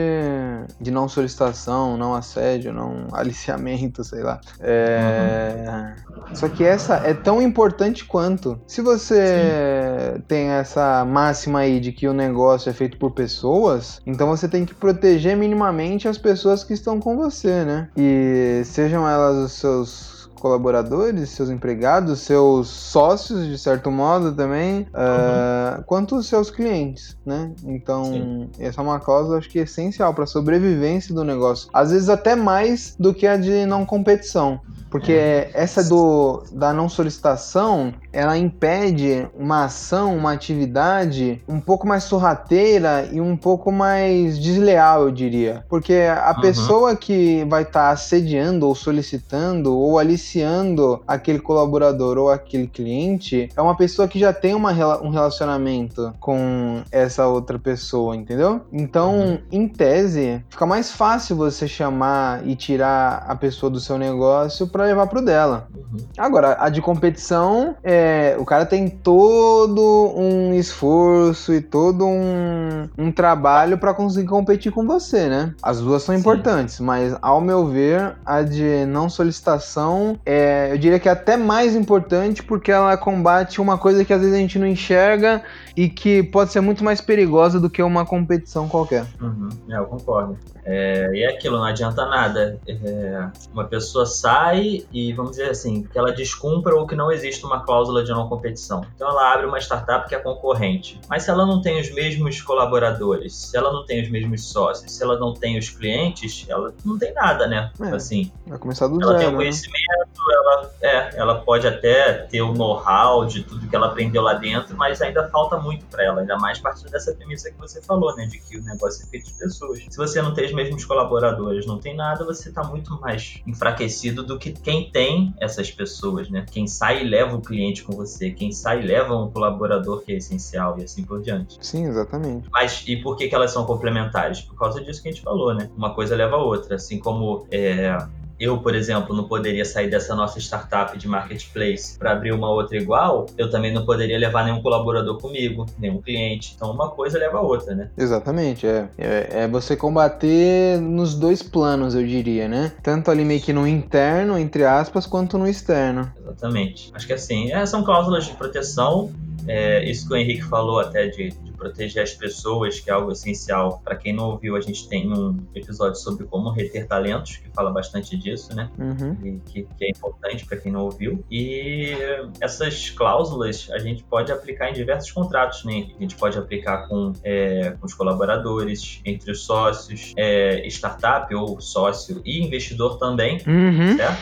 de 0.79 0.91
não 0.91 1.07
solicitação, 1.07 1.97
não 1.97 2.13
assédio, 2.13 2.71
não 2.73 3.07
aliciamento, 3.13 4.03
sei 4.03 4.21
lá. 4.21 4.39
É... 4.59 5.93
Só 6.33 6.47
que 6.47 6.63
essa 6.63 6.97
é 6.97 7.13
tão 7.13 7.41
importante 7.41 8.05
quanto. 8.05 8.59
Se 8.67 8.81
você 8.81 10.21
tem 10.27 10.49
essa 10.49 11.03
máxima 11.05 11.59
aí 11.59 11.79
de 11.79 11.91
que 11.91 12.07
o 12.07 12.13
negócio 12.13 12.69
é 12.69 12.73
feito 12.73 12.97
por 12.97 13.11
pessoas, 13.11 14.01
então 14.05 14.27
você 14.27 14.47
tem 14.47 14.65
que 14.65 14.73
proteger 14.75 15.35
minimamente 15.35 16.07
as 16.07 16.17
pessoas 16.17 16.58
que 16.63 16.73
estão 16.73 16.99
com 16.99 17.15
você, 17.17 17.63
né? 17.63 17.89
E 17.95 18.61
sejam 18.65 19.07
elas 19.07 19.37
os 19.37 19.51
seus 19.53 20.19
colaboradores, 20.39 21.29
seus 21.29 21.49
empregados, 21.49 22.21
seus 22.21 22.67
sócios, 22.69 23.45
de 23.45 23.57
certo 23.57 23.91
modo 23.91 24.33
também, 24.33 24.87
ah, 24.93 25.83
quanto 25.85 26.15
os 26.15 26.27
seus 26.27 26.49
clientes, 26.49 27.17
né? 27.25 27.51
Então, 27.65 28.05
Sim. 28.05 28.49
essa 28.57 28.81
é 28.81 28.83
uma 28.83 28.99
cláusula, 28.99 29.37
acho 29.37 29.49
que 29.49 29.65
sobrevivência 29.65 30.13
para 30.13 30.23
a 30.23 30.27
sobrevivência 30.27 31.13
do 31.13 31.23
negócio. 31.23 31.69
Às 31.73 31.91
vezes 31.91 32.09
até 32.09 32.35
mais 32.35 32.95
do 32.97 33.13
que 33.13 33.27
a 33.27 33.37
de 33.37 33.65
não 33.65 33.85
competição. 33.85 34.61
Porque 34.89 35.49
essa 35.53 35.83
do, 35.83 36.43
da 36.51 36.73
não 36.73 36.89
solicitação, 36.89 37.93
ela 38.11 38.37
impede 38.37 39.27
uma 39.37 39.65
ação, 39.65 40.15
uma 40.17 40.31
atividade 40.33 41.43
um 41.47 41.59
pouco 41.59 41.87
mais 41.87 42.03
sorrateira 42.03 43.07
e 43.11 43.21
um 43.21 43.35
pouco 43.37 43.71
mais 43.71 44.39
desleal, 44.39 45.03
eu 45.03 45.11
diria. 45.11 45.63
Porque 45.69 45.93
a 45.93 46.33
Uhum. 46.39 46.39
pessoa 46.41 46.95
que 46.95 47.43
vai 47.45 47.63
estar 47.63 47.89
assediando 47.91 48.67
ou 48.67 48.73
solicitando 48.75 49.77
ou 49.77 49.99
aliciando 49.99 51.01
aquele 51.07 51.39
colaborador 51.39 52.17
ou 52.17 52.29
aquele 52.29 52.67
cliente 52.67 53.49
é 53.55 53.61
uma 53.61 53.75
pessoa 53.75 54.07
que 54.07 54.19
já 54.19 54.33
tem 54.33 54.53
uma, 54.55 54.71
um 55.01 55.09
relacionamento 55.09 56.13
com 56.19 56.81
essa 56.91 57.27
outra 57.27 57.59
pessoa, 57.59 58.15
entendeu? 58.15 58.61
Então, 58.71 59.09
Uhum. 59.19 59.39
em 59.51 59.67
tese, 59.67 60.43
fica 60.49 60.65
mais 60.65 60.91
fácil 60.91 61.35
você 61.35 61.67
chamar 61.67 62.45
e 62.47 62.55
tirar 62.55 63.23
a 63.27 63.35
pessoa 63.35 63.69
do 63.69 63.79
seu 63.79 63.97
negócio 63.97 64.67
para 64.79 64.85
levar 64.85 65.07
pro 65.07 65.21
dela. 65.21 65.67
Uhum. 65.75 65.99
Agora, 66.17 66.55
a 66.57 66.69
de 66.69 66.81
competição, 66.81 67.75
é, 67.83 68.37
o 68.39 68.45
cara 68.45 68.65
tem 68.65 68.87
todo 68.87 70.13
um 70.15 70.53
esforço 70.53 71.53
e 71.53 71.59
todo 71.59 72.05
um, 72.05 72.87
um 72.97 73.11
trabalho 73.11 73.77
para 73.77 73.93
conseguir 73.93 74.29
competir 74.29 74.71
com 74.71 74.87
você, 74.87 75.27
né? 75.27 75.53
As 75.61 75.81
duas 75.81 76.03
são 76.03 76.15
Sim. 76.15 76.21
importantes, 76.21 76.79
mas 76.79 77.13
ao 77.21 77.41
meu 77.41 77.67
ver, 77.67 78.15
a 78.25 78.41
de 78.41 78.85
não 78.85 79.09
solicitação 79.09 80.17
é, 80.25 80.71
eu 80.71 80.77
diria 80.77 80.97
que 80.97 81.09
é 81.09 81.11
até 81.11 81.35
mais 81.35 81.75
importante 81.75 82.41
porque 82.41 82.71
ela 82.71 82.95
combate 82.95 83.59
uma 83.59 83.77
coisa 83.77 84.05
que 84.05 84.13
às 84.13 84.21
vezes 84.21 84.33
a 84.33 84.39
gente 84.39 84.57
não 84.57 84.67
enxerga 84.67 85.43
e 85.75 85.89
que 85.89 86.23
pode 86.23 86.53
ser 86.53 86.61
muito 86.61 86.85
mais 86.85 87.01
perigosa 87.01 87.59
do 87.59 87.69
que 87.69 87.83
uma 87.83 88.05
competição 88.05 88.69
qualquer. 88.69 89.05
Uhum, 89.19 89.49
é, 89.69 89.77
eu 89.77 89.85
concordo. 89.85 90.37
É, 90.65 91.09
e 91.13 91.23
é 91.23 91.29
aquilo, 91.29 91.57
não 91.57 91.65
adianta 91.65 92.05
nada. 92.05 92.59
É, 92.67 93.27
uma 93.51 93.63
pessoa 93.63 94.05
sai 94.05 94.68
e, 94.91 95.13
vamos 95.13 95.31
dizer 95.31 95.49
assim, 95.49 95.83
que 95.83 95.97
ela 95.97 96.11
descumpra 96.11 96.75
ou 96.75 96.85
que 96.87 96.95
não 96.95 97.11
existe 97.11 97.45
uma 97.45 97.61
cláusula 97.63 98.03
de 98.03 98.11
não 98.11 98.27
competição. 98.27 98.85
Então 98.95 99.07
ela 99.09 99.33
abre 99.33 99.45
uma 99.45 99.59
startup 99.59 100.07
que 100.07 100.15
é 100.15 100.19
concorrente. 100.19 100.99
Mas 101.09 101.23
se 101.23 101.29
ela 101.29 101.45
não 101.45 101.61
tem 101.61 101.79
os 101.79 101.91
mesmos 101.93 102.41
colaboradores, 102.41 103.35
se 103.35 103.57
ela 103.57 103.71
não 103.71 103.85
tem 103.85 104.01
os 104.01 104.09
mesmos 104.09 104.49
sócios, 104.49 104.91
se 104.91 105.03
ela 105.03 105.17
não 105.17 105.33
tem 105.33 105.57
os 105.57 105.69
clientes, 105.69 106.45
ela 106.47 106.73
não 106.85 106.97
tem 106.97 107.13
nada, 107.13 107.47
né? 107.47 107.71
É. 107.81 107.89
Assim, 107.95 108.31
Vai 108.47 108.57
começar 108.57 108.87
do 108.87 109.01
ela 109.01 109.13
tem 109.13 109.21
zero. 109.21 109.29
o 109.29 109.31
né? 109.31 109.37
conhecimento, 109.37 109.98
ela, 110.31 110.71
é, 110.81 111.17
ela 111.17 111.35
pode 111.41 111.67
até 111.67 112.13
ter 112.13 112.41
o 112.41 112.53
know-how 112.53 113.25
de 113.25 113.43
tudo 113.43 113.67
que 113.67 113.75
ela 113.75 113.87
aprendeu 113.87 114.21
lá 114.21 114.33
dentro, 114.33 114.75
mas 114.75 115.01
ainda 115.01 115.27
falta 115.29 115.57
muito 115.57 115.85
para 115.85 116.03
ela, 116.03 116.21
ainda 116.21 116.37
mais 116.37 116.59
partindo 116.59 116.91
dessa 116.91 117.13
premissa 117.13 117.51
que 117.51 117.57
você 117.57 117.81
falou, 117.81 118.15
né, 118.15 118.25
de 118.25 118.39
que 118.39 118.57
o 118.57 118.63
negócio 118.63 119.05
é 119.05 119.09
feito 119.09 119.27
de 119.27 119.33
pessoas. 119.33 119.85
Se 119.89 119.97
você 119.97 120.21
não 120.21 120.33
tem 120.33 120.45
os 120.45 120.53
mesmos 120.53 120.85
colaboradores, 120.85 121.65
não 121.65 121.79
tem 121.79 121.95
nada, 121.95 122.25
você 122.25 122.51
tá 122.51 122.63
muito 122.63 122.99
mais 122.99 123.41
enfraquecido 123.45 124.23
do 124.23 124.37
que 124.37 124.51
quem 124.51 124.89
tem 124.91 125.33
essas 125.39 125.71
pessoas, 125.71 126.29
né? 126.29 126.45
Quem 126.51 126.67
sai 126.67 127.01
e 127.01 127.07
leva 127.07 127.35
o 127.35 127.41
cliente 127.41 127.83
com 127.83 127.93
você, 127.93 128.31
quem 128.31 128.51
sai 128.51 128.81
e 128.81 128.85
leva 128.85 129.15
um 129.15 129.29
colaborador 129.29 130.01
que 130.01 130.11
é 130.11 130.15
essencial 130.15 130.77
e 130.79 130.83
assim 130.83 131.03
por 131.03 131.21
diante. 131.21 131.57
Sim, 131.61 131.87
exatamente. 131.87 132.47
Mas 132.51 132.83
e 132.87 132.97
por 132.97 133.15
que, 133.15 133.27
que 133.27 133.35
elas 133.35 133.51
são 133.51 133.65
complementares? 133.65 134.41
Por 134.41 134.57
causa 134.57 134.81
disso 134.81 135.01
que 135.01 135.09
a 135.09 135.11
gente 135.11 135.23
falou, 135.23 135.53
né? 135.53 135.69
Uma 135.75 135.93
coisa 135.93 136.15
leva 136.15 136.35
a 136.35 136.39
outra. 136.39 136.75
Assim 136.75 136.99
como 136.99 137.47
é, 137.51 137.97
eu, 138.39 138.57
por 138.59 138.73
exemplo, 138.73 139.15
não 139.15 139.25
poderia 139.25 139.65
sair 139.65 139.89
dessa 139.89 140.15
nossa 140.15 140.39
startup 140.39 140.97
de 140.97 141.07
marketplace 141.07 141.97
para 141.97 142.13
abrir 142.13 142.31
uma 142.31 142.49
outra 142.49 142.77
igual, 142.77 143.25
eu 143.37 143.49
também 143.49 143.73
não 143.73 143.85
poderia 143.85 144.17
levar 144.17 144.45
nenhum 144.45 144.61
colaborador 144.61 145.17
comigo, 145.19 145.65
nenhum 145.77 146.01
cliente. 146.01 146.53
Então 146.55 146.71
uma 146.71 146.89
coisa 146.89 147.19
leva 147.19 147.39
a 147.39 147.41
outra, 147.41 147.75
né? 147.75 147.89
Exatamente, 147.97 148.65
é. 148.65 148.87
é. 148.97 149.27
é 149.43 149.47
você 149.47 149.75
combater 149.75 150.79
nos 150.79 151.15
dois 151.15 151.43
planos, 151.43 151.95
eu 151.95 152.05
diria, 152.05 152.47
né? 152.47 152.71
Tanto 152.81 153.11
ali 153.11 153.25
meio 153.25 153.41
que 153.41 153.51
no 153.51 153.67
interno, 153.67 154.37
entre 154.37 154.63
aspas, 154.63 155.05
quanto 155.05 155.37
no 155.37 155.47
externo. 155.47 156.11
Exatamente. 156.21 156.91
Acho 156.93 157.07
que 157.07 157.13
assim, 157.13 157.51
é, 157.51 157.65
são 157.65 157.83
cláusulas 157.83 158.25
de 158.25 158.33
proteção. 158.33 159.11
É, 159.49 159.83
isso 159.83 160.07
que 160.07 160.13
o 160.13 160.17
Henrique 160.17 160.43
falou 160.43 160.79
até 160.79 161.07
de, 161.07 161.29
de 161.29 161.51
proteger 161.53 162.03
as 162.03 162.13
pessoas, 162.13 162.79
que 162.79 162.89
é 162.89 162.93
algo 162.93 163.11
essencial. 163.11 163.81
Para 163.83 163.95
quem 163.95 164.13
não 164.13 164.29
ouviu, 164.29 164.55
a 164.55 164.61
gente 164.61 164.87
tem 164.87 165.11
um 165.11 165.37
episódio 165.55 165.95
sobre 165.99 166.25
como 166.25 166.51
reter 166.51 166.87
talentos, 166.87 167.37
que 167.37 167.49
fala 167.49 167.71
bastante 167.71 168.15
disso, 168.15 168.55
né? 168.55 168.69
Uhum. 168.77 169.17
E 169.23 169.39
que, 169.39 169.67
que 169.77 169.85
é 169.85 169.89
importante 169.89 170.45
para 170.45 170.57
quem 170.57 170.71
não 170.71 170.81
ouviu. 170.81 171.25
E 171.31 171.95
essas 172.39 172.91
cláusulas 172.91 173.69
a 173.71 173.79
gente 173.79 174.03
pode 174.03 174.31
aplicar 174.31 174.69
em 174.69 174.73
diversos 174.73 175.11
contratos, 175.11 175.63
né? 175.65 175.87
A 175.97 176.01
gente 176.01 176.15
pode 176.15 176.37
aplicar 176.37 176.87
com, 176.87 177.13
é, 177.23 177.71
com 177.79 177.87
os 177.87 177.93
colaboradores, 177.95 179.01
entre 179.03 179.31
os 179.31 179.41
sócios, 179.41 180.13
é, 180.15 180.65
startup 180.67 181.33
ou 181.33 181.59
sócio 181.59 182.21
e 182.23 182.45
investidor 182.45 182.97
também, 182.99 183.41
Uhum. 183.47 183.97
certo? 183.97 184.19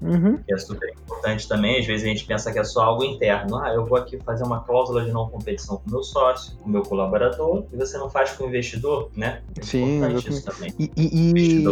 Uhum. 0.00 0.38
que 0.38 0.54
é 0.54 0.58
super 0.58 0.88
importante 0.90 1.48
também. 1.48 1.78
Às 1.78 1.86
vezes 1.86 2.04
a 2.04 2.08
gente 2.08 2.24
pensa 2.24 2.52
que 2.52 2.58
é 2.58 2.64
só 2.64 2.82
algo 2.82 3.04
interno. 3.04 3.56
Ah, 3.56 3.72
eu 3.72 3.84
vou 3.84 3.98
aqui 3.98 4.18
fazer 4.18 4.44
uma 4.44 4.60
cláusula 4.60 5.04
de 5.04 5.10
não 5.10 5.28
competição 5.28 5.76
com 5.76 5.88
o 5.88 5.92
meu 5.92 6.02
sócio, 6.02 6.56
com 6.58 6.68
o 6.68 6.72
meu 6.72 6.82
colaborador, 6.82 7.64
e 7.72 7.76
você 7.76 7.98
não 7.98 8.08
faz 8.08 8.32
com 8.32 8.44
o 8.44 8.48
investidor, 8.48 9.10
né? 9.16 9.42
É 9.58 9.62
Sim, 9.62 10.00
isso 10.16 10.44
também. 10.44 10.72
E, 10.78 10.90
e, 10.96 11.32
e, 11.32 11.64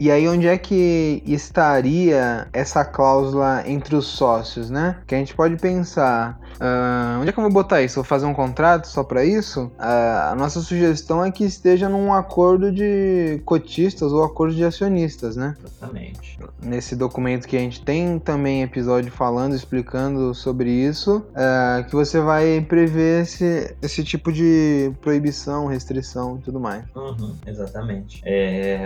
e 0.00 0.10
aí, 0.10 0.28
onde 0.28 0.46
é 0.46 0.56
que 0.56 1.22
estaria 1.26 2.48
essa 2.52 2.84
cláusula 2.84 3.62
entre 3.66 3.94
os 3.94 4.06
sócios, 4.06 4.70
né? 4.70 5.00
Que 5.06 5.14
a 5.14 5.18
gente 5.18 5.34
pode 5.34 5.56
pensar, 5.56 6.40
ah, 6.60 7.18
onde 7.20 7.28
é 7.28 7.32
que 7.32 7.38
eu 7.38 7.44
vou 7.44 7.52
botar 7.52 7.82
isso? 7.82 7.96
Vou 7.96 8.04
fazer 8.04 8.26
um 8.26 8.34
contrato 8.34 8.86
só 8.86 9.04
para 9.04 9.24
isso? 9.24 9.70
Ah, 9.78 10.30
a 10.32 10.34
nossa 10.34 10.60
sugestão 10.60 11.24
é 11.24 11.30
que 11.30 11.44
esteja 11.44 11.88
num 11.88 12.12
acordo 12.12 12.72
de 12.72 13.42
cotistas 13.44 14.12
ou 14.12 14.24
acordo 14.24 14.54
de 14.54 14.64
acionistas, 14.64 15.36
né? 15.36 15.54
Exatamente. 15.64 16.38
Nesse 16.62 16.96
documento 16.96 17.46
que 17.46 17.57
a 17.58 17.62
gente 17.62 17.80
tem 17.82 18.18
também 18.18 18.62
episódio 18.62 19.10
falando, 19.10 19.54
explicando 19.54 20.34
sobre 20.34 20.70
isso, 20.70 21.24
ah, 21.34 21.84
que 21.88 21.94
você 21.94 22.20
vai 22.20 22.60
prever 22.60 23.22
esse, 23.22 23.74
esse 23.82 24.04
tipo 24.04 24.32
de 24.32 24.92
proibição, 25.00 25.66
restrição 25.66 26.38
e 26.38 26.42
tudo 26.42 26.60
mais. 26.60 26.84
Uhum, 26.94 27.34
exatamente. 27.46 28.20
É, 28.24 28.80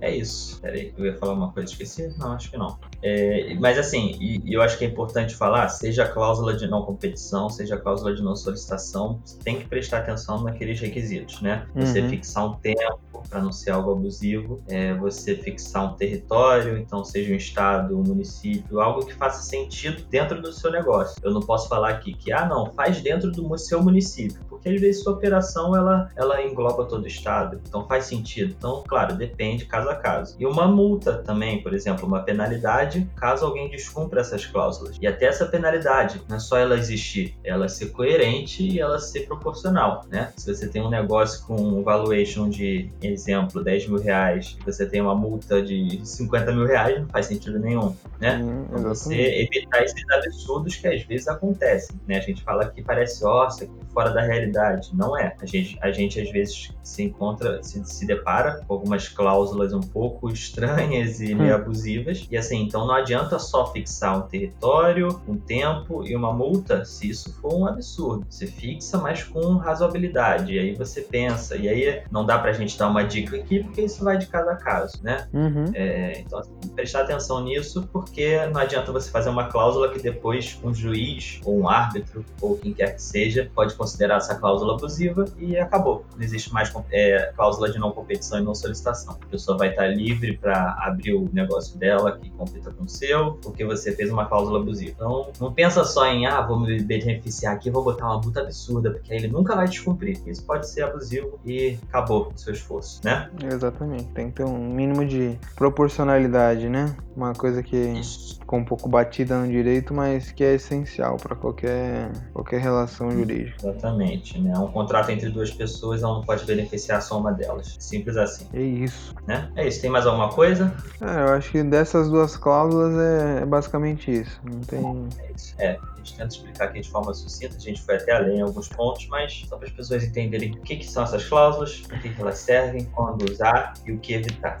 é 0.00 0.14
isso. 0.16 0.60
Peraí, 0.60 0.92
eu 0.96 1.06
ia 1.06 1.16
falar 1.16 1.34
uma 1.34 1.52
coisa, 1.52 1.70
esqueci? 1.70 2.12
Não, 2.18 2.32
acho 2.32 2.50
que 2.50 2.56
não. 2.56 2.78
É, 3.02 3.54
mas 3.60 3.78
assim, 3.78 4.16
e, 4.20 4.42
eu 4.52 4.60
acho 4.62 4.76
que 4.78 4.84
é 4.84 4.88
importante 4.88 5.34
falar, 5.34 5.68
seja 5.68 6.04
a 6.04 6.08
cláusula 6.08 6.56
de 6.56 6.66
não 6.66 6.82
competição, 6.82 7.48
seja 7.48 7.74
a 7.76 7.78
cláusula 7.78 8.14
de 8.14 8.22
não 8.22 8.34
solicitação, 8.36 9.20
você 9.24 9.38
tem 9.38 9.58
que 9.58 9.66
prestar 9.66 9.98
atenção 9.98 10.42
naqueles 10.42 10.80
requisitos, 10.80 11.40
né? 11.40 11.66
Você 11.74 12.00
Uhum. 12.00 12.08
fixar 12.08 12.46
um 12.46 12.54
tempo 12.54 12.98
para 13.28 13.40
não 13.42 13.52
ser 13.52 13.70
algo 13.70 13.92
abusivo, 13.92 14.62
é, 14.68 14.94
você 14.94 15.36
fixar 15.36 15.92
um 15.92 15.96
território, 15.96 16.78
então 16.78 17.04
seja 17.04 17.32
um 17.32 17.36
estado, 17.36 17.98
um 17.98 18.02
município, 18.18 18.80
algo 18.80 19.06
que 19.06 19.14
faça 19.14 19.42
sentido 19.42 20.02
dentro 20.10 20.42
do 20.42 20.52
seu 20.52 20.70
negócio. 20.70 21.16
Eu 21.22 21.32
não 21.32 21.40
posso 21.40 21.68
falar 21.68 21.90
aqui 21.90 22.12
que, 22.12 22.32
ah, 22.32 22.46
não, 22.46 22.72
faz 22.72 23.00
dentro 23.00 23.30
do 23.30 23.56
seu 23.58 23.82
município, 23.82 24.44
porque 24.58 24.68
às 24.68 24.80
vezes 24.80 25.02
sua 25.02 25.12
operação 25.14 25.74
ela, 25.76 26.10
ela 26.16 26.42
engloba 26.42 26.84
todo 26.84 27.04
o 27.04 27.06
estado, 27.06 27.60
então 27.66 27.86
faz 27.86 28.04
sentido. 28.04 28.54
Então, 28.56 28.82
claro, 28.86 29.14
depende 29.14 29.64
caso 29.64 29.88
a 29.88 29.94
caso. 29.94 30.36
E 30.38 30.44
uma 30.44 30.66
multa 30.66 31.14
também, 31.18 31.62
por 31.62 31.72
exemplo, 31.72 32.06
uma 32.06 32.20
penalidade 32.20 33.08
caso 33.16 33.44
alguém 33.44 33.70
descumpra 33.70 34.20
essas 34.20 34.44
cláusulas. 34.44 34.96
E 35.00 35.06
até 35.06 35.26
essa 35.26 35.46
penalidade, 35.46 36.20
não 36.28 36.36
é 36.36 36.40
só 36.40 36.58
ela 36.58 36.76
existir, 36.76 37.34
ela 37.44 37.68
ser 37.68 37.86
coerente 37.86 38.66
e 38.66 38.80
ela 38.80 38.98
ser 38.98 39.26
proporcional, 39.26 40.04
né? 40.10 40.32
Se 40.36 40.52
você 40.52 40.68
tem 40.68 40.82
um 40.82 40.90
negócio 40.90 41.46
com 41.46 41.54
um 41.54 41.82
valuation 41.82 42.48
de, 42.48 42.90
exemplo, 43.02 43.62
10 43.62 43.88
mil 43.88 44.00
reais, 44.00 44.56
e 44.60 44.64
você 44.64 44.86
tem 44.86 45.00
uma 45.00 45.14
multa 45.14 45.62
de 45.62 46.00
50 46.04 46.52
mil 46.52 46.66
reais, 46.66 47.00
não 47.00 47.08
faz 47.08 47.26
sentido 47.26 47.58
nenhum, 47.58 47.94
né? 48.20 48.38
Sim, 48.38 48.64
Pra 48.68 48.78
você 48.80 49.14
evitar 49.14 49.82
esses 49.82 50.10
absurdos 50.10 50.76
que 50.76 50.88
às 50.88 51.02
vezes 51.04 51.28
acontecem, 51.28 51.96
né? 52.06 52.18
A 52.18 52.20
gente 52.20 52.42
fala 52.42 52.68
que 52.68 52.82
parece, 52.82 53.22
nossa, 53.22 53.66
que 53.66 53.72
fora 53.92 54.10
da 54.10 54.22
realidade. 54.22 54.47
Não 54.92 55.16
é. 55.18 55.34
A 55.40 55.46
gente, 55.46 55.78
a 55.80 55.90
gente 55.90 56.20
às 56.20 56.30
vezes 56.30 56.70
se 56.82 57.02
encontra, 57.02 57.62
se, 57.62 57.82
se 57.84 58.06
depara 58.06 58.60
com 58.66 58.74
algumas 58.74 59.08
cláusulas 59.08 59.72
um 59.72 59.80
pouco 59.80 60.30
estranhas 60.30 61.20
e 61.20 61.34
meio 61.34 61.52
Hum. 61.52 61.60
abusivas. 61.60 62.26
E 62.30 62.36
assim, 62.36 62.62
então 62.62 62.86
não 62.86 62.94
adianta 62.94 63.38
só 63.38 63.66
fixar 63.72 64.18
um 64.18 64.22
território, 64.22 65.20
um 65.26 65.36
tempo 65.36 66.04
e 66.06 66.14
uma 66.14 66.32
multa 66.32 66.84
se 66.84 67.08
isso 67.10 67.32
for 67.40 67.54
um 67.54 67.66
absurdo. 67.66 68.26
Você 68.28 68.46
fixa, 68.46 68.98
mas 68.98 69.22
com 69.24 69.56
razoabilidade. 69.56 70.52
E 70.54 70.58
aí 70.58 70.74
você 70.74 71.00
pensa. 71.00 71.56
E 71.56 71.68
aí 71.68 72.02
não 72.10 72.24
dá 72.24 72.38
pra 72.38 72.52
gente 72.52 72.78
dar 72.78 72.88
uma 72.88 73.04
dica 73.04 73.36
aqui, 73.36 73.62
porque 73.62 73.82
isso 73.82 74.04
vai 74.04 74.18
de 74.18 74.26
caso 74.26 74.50
a 74.50 74.56
caso, 74.56 74.98
né? 75.02 75.26
Uhum. 75.32 75.70
É, 75.74 76.20
então, 76.20 76.38
assim, 76.38 76.52
prestar 76.74 77.02
atenção 77.02 77.42
nisso, 77.44 77.88
porque 77.92 78.46
não 78.46 78.60
adianta 78.60 78.92
você 78.92 79.10
fazer 79.10 79.30
uma 79.30 79.46
cláusula 79.48 79.90
que 79.90 80.00
depois 80.00 80.58
um 80.62 80.72
juiz, 80.74 81.40
ou 81.44 81.58
um 81.60 81.68
árbitro, 81.68 82.24
ou 82.40 82.56
quem 82.56 82.72
quer 82.72 82.94
que 82.94 83.02
seja, 83.02 83.50
pode 83.54 83.74
considerar 83.74 84.16
essa 84.16 84.34
cláusula 84.38 84.74
abusiva 84.74 85.24
e 85.38 85.56
acabou. 85.58 86.04
Não 86.16 86.22
existe 86.22 86.52
mais 86.52 86.72
é, 86.90 87.32
cláusula 87.36 87.70
de 87.70 87.78
não 87.78 87.90
competição 87.90 88.38
e 88.38 88.42
não 88.42 88.54
solicitação. 88.54 89.16
A 89.20 89.26
pessoa 89.26 89.56
vai 89.56 89.70
estar 89.70 89.86
livre 89.88 90.36
para 90.36 90.76
abrir 90.80 91.14
o 91.14 91.28
negócio 91.32 91.78
dela, 91.78 92.18
que 92.18 92.30
compita 92.30 92.70
com 92.70 92.84
o 92.84 92.88
seu, 92.88 93.32
porque 93.42 93.64
você 93.64 93.92
fez 93.94 94.10
uma 94.10 94.26
cláusula 94.26 94.60
abusiva. 94.60 94.92
Então, 94.94 95.30
não 95.40 95.52
pensa 95.52 95.84
só 95.84 96.06
em, 96.06 96.26
ah, 96.26 96.40
vou 96.40 96.58
me 96.60 96.82
beneficiar 96.82 97.54
aqui, 97.54 97.70
vou 97.70 97.82
botar 97.82 98.06
uma 98.06 98.20
multa 98.20 98.40
absurda, 98.40 98.90
porque 98.90 99.12
aí 99.12 99.18
ele 99.18 99.28
nunca 99.28 99.54
vai 99.54 99.68
descumprir. 99.68 100.20
Isso 100.26 100.44
pode 100.44 100.68
ser 100.68 100.82
abusivo 100.82 101.38
e 101.44 101.78
acabou 101.88 102.32
o 102.34 102.38
seu 102.38 102.52
esforço, 102.52 103.00
né? 103.04 103.30
Exatamente. 103.44 104.04
Tem 104.14 104.30
que 104.30 104.36
ter 104.36 104.44
um 104.44 104.58
mínimo 104.58 105.04
de 105.04 105.38
proporcionalidade, 105.54 106.68
né? 106.68 106.94
Uma 107.16 107.32
coisa 107.32 107.62
que 107.62 107.76
Isso. 107.76 108.38
ficou 108.38 108.58
um 108.58 108.64
pouco 108.64 108.88
batida 108.88 109.38
no 109.38 109.48
direito, 109.48 109.92
mas 109.92 110.30
que 110.30 110.44
é 110.44 110.54
essencial 110.54 111.16
para 111.16 111.34
qualquer, 111.34 112.10
qualquer 112.32 112.60
relação 112.60 113.10
jurídica. 113.10 113.56
Exatamente, 113.58 114.27
né? 114.36 114.58
Um 114.58 114.68
contrato 114.68 115.10
entre 115.10 115.30
duas 115.30 115.50
pessoas 115.50 116.02
não 116.02 116.22
pode 116.22 116.44
beneficiar 116.44 117.00
só 117.00 117.18
uma 117.18 117.32
delas. 117.32 117.76
Simples 117.78 118.16
assim, 118.16 118.46
É 118.52 118.60
isso. 118.60 119.14
né? 119.26 119.50
É 119.56 119.66
isso. 119.66 119.80
Tem 119.80 119.88
mais 119.90 120.06
alguma 120.06 120.28
coisa? 120.28 120.74
É, 121.00 121.22
eu 121.22 121.34
acho 121.34 121.50
que 121.50 121.62
dessas 121.62 122.08
duas 122.10 122.36
cláusulas 122.36 122.94
é, 122.98 123.42
é 123.42 123.46
basicamente 123.46 124.10
isso. 124.10 124.40
Não 124.44 124.60
tem. 124.60 125.08
É 125.20 125.32
isso. 125.32 125.54
É, 125.58 125.78
a 125.80 125.96
gente 125.98 126.16
tenta 126.16 126.34
explicar 126.34 126.64
aqui 126.64 126.80
de 126.80 126.90
forma 126.90 127.14
sucinta, 127.14 127.56
a 127.56 127.60
gente 127.60 127.80
foi 127.82 127.96
até 127.96 128.12
além 128.12 128.38
em 128.38 128.42
alguns 128.42 128.68
pontos, 128.68 129.06
mas 129.08 129.44
só 129.48 129.56
para 129.56 129.68
as 129.68 129.72
pessoas 129.72 130.02
entenderem 130.04 130.52
o 130.52 130.60
que, 130.60 130.76
que 130.76 130.86
são 130.86 131.02
essas 131.04 131.24
cláusulas, 131.24 131.82
o 131.92 131.98
que, 132.00 132.08
que 132.08 132.20
elas 132.20 132.38
servem, 132.38 132.84
quando 132.92 133.30
usar 133.30 133.74
e 133.86 133.92
o 133.92 133.98
que 133.98 134.14
evitar, 134.14 134.58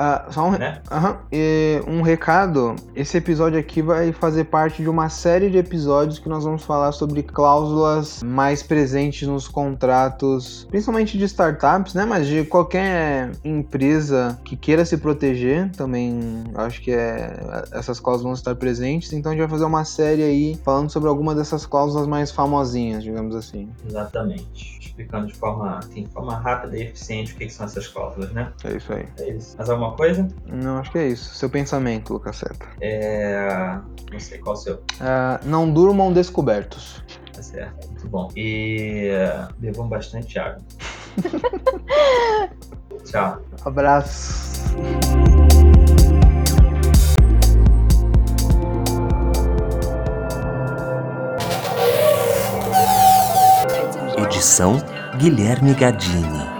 Ah, 0.00 0.26
só 0.30 0.46
um, 0.46 0.52
né? 0.52 0.80
Aham. 0.92 1.18
E 1.32 1.82
um 1.88 2.02
recado: 2.02 2.76
esse 2.94 3.16
episódio 3.16 3.58
aqui 3.58 3.82
vai 3.82 4.12
fazer 4.12 4.44
parte 4.44 4.80
de 4.80 4.88
uma 4.88 5.08
série 5.08 5.50
de 5.50 5.58
episódios 5.58 6.20
que 6.20 6.28
nós 6.28 6.44
vamos 6.44 6.62
falar 6.62 6.92
sobre 6.92 7.20
cláusulas 7.20 8.22
mais 8.22 8.62
presentes 8.62 9.26
nos 9.26 9.48
contratos, 9.48 10.68
principalmente 10.70 11.18
de 11.18 11.24
startups, 11.24 11.94
né? 11.94 12.04
Mas 12.04 12.28
de 12.28 12.44
qualquer 12.44 13.32
empresa 13.44 14.38
que 14.44 14.56
queira 14.56 14.84
se 14.84 14.96
proteger, 14.98 15.68
também 15.72 16.44
acho 16.54 16.80
que 16.80 16.92
é, 16.92 17.64
essas 17.72 17.98
cláusulas 17.98 18.22
vão 18.22 18.32
estar 18.34 18.54
presentes. 18.54 19.12
Então 19.12 19.32
a 19.32 19.34
gente 19.34 19.40
vai 19.40 19.50
fazer 19.50 19.64
uma 19.64 19.84
série 19.84 20.22
aí 20.22 20.56
falando 20.64 20.90
sobre 20.90 21.08
alguma 21.08 21.34
dessas 21.34 21.66
cláusulas 21.66 22.06
mais 22.06 22.30
famosinhas, 22.30 23.02
digamos 23.02 23.34
assim. 23.34 23.68
Exatamente. 23.84 24.78
Explicando 24.78 25.26
de 25.26 25.34
forma, 25.34 25.78
assim, 25.78 26.04
de 26.04 26.10
forma 26.10 26.36
rápida 26.36 26.76
e 26.76 26.82
eficiente 26.82 27.32
o 27.32 27.36
que, 27.36 27.46
que 27.46 27.52
são 27.52 27.66
essas 27.66 27.88
cláusulas, 27.88 28.30
né? 28.32 28.52
É 28.64 28.76
isso 28.76 28.92
aí. 28.92 29.06
É 29.18 29.30
isso. 29.30 29.56
Mais 29.56 29.68
alguma 29.68 29.87
coisa? 29.96 30.28
Não, 30.46 30.78
acho 30.78 30.90
que 30.90 30.98
é 30.98 31.08
isso. 31.08 31.34
Seu 31.34 31.50
pensamento, 31.50 32.12
Lucas 32.12 32.36
Seta. 32.36 32.66
É... 32.80 33.78
Não 34.10 34.20
sei 34.20 34.38
qual 34.38 34.54
o 34.54 34.58
seu. 34.58 34.82
Ah, 35.00 35.40
não 35.44 35.70
durmam 35.70 36.12
descobertos. 36.12 37.02
Tá 37.32 37.42
certo. 37.42 37.88
Muito 37.88 38.08
bom. 38.08 38.28
E 38.36 39.10
uh, 39.10 39.52
bebam 39.58 39.88
bastante 39.88 40.38
água. 40.38 40.62
Tchau. 43.04 43.40
Abraço. 43.64 44.48
Edição 54.16 54.76
Guilherme 55.18 55.74
Gadini. 55.74 56.57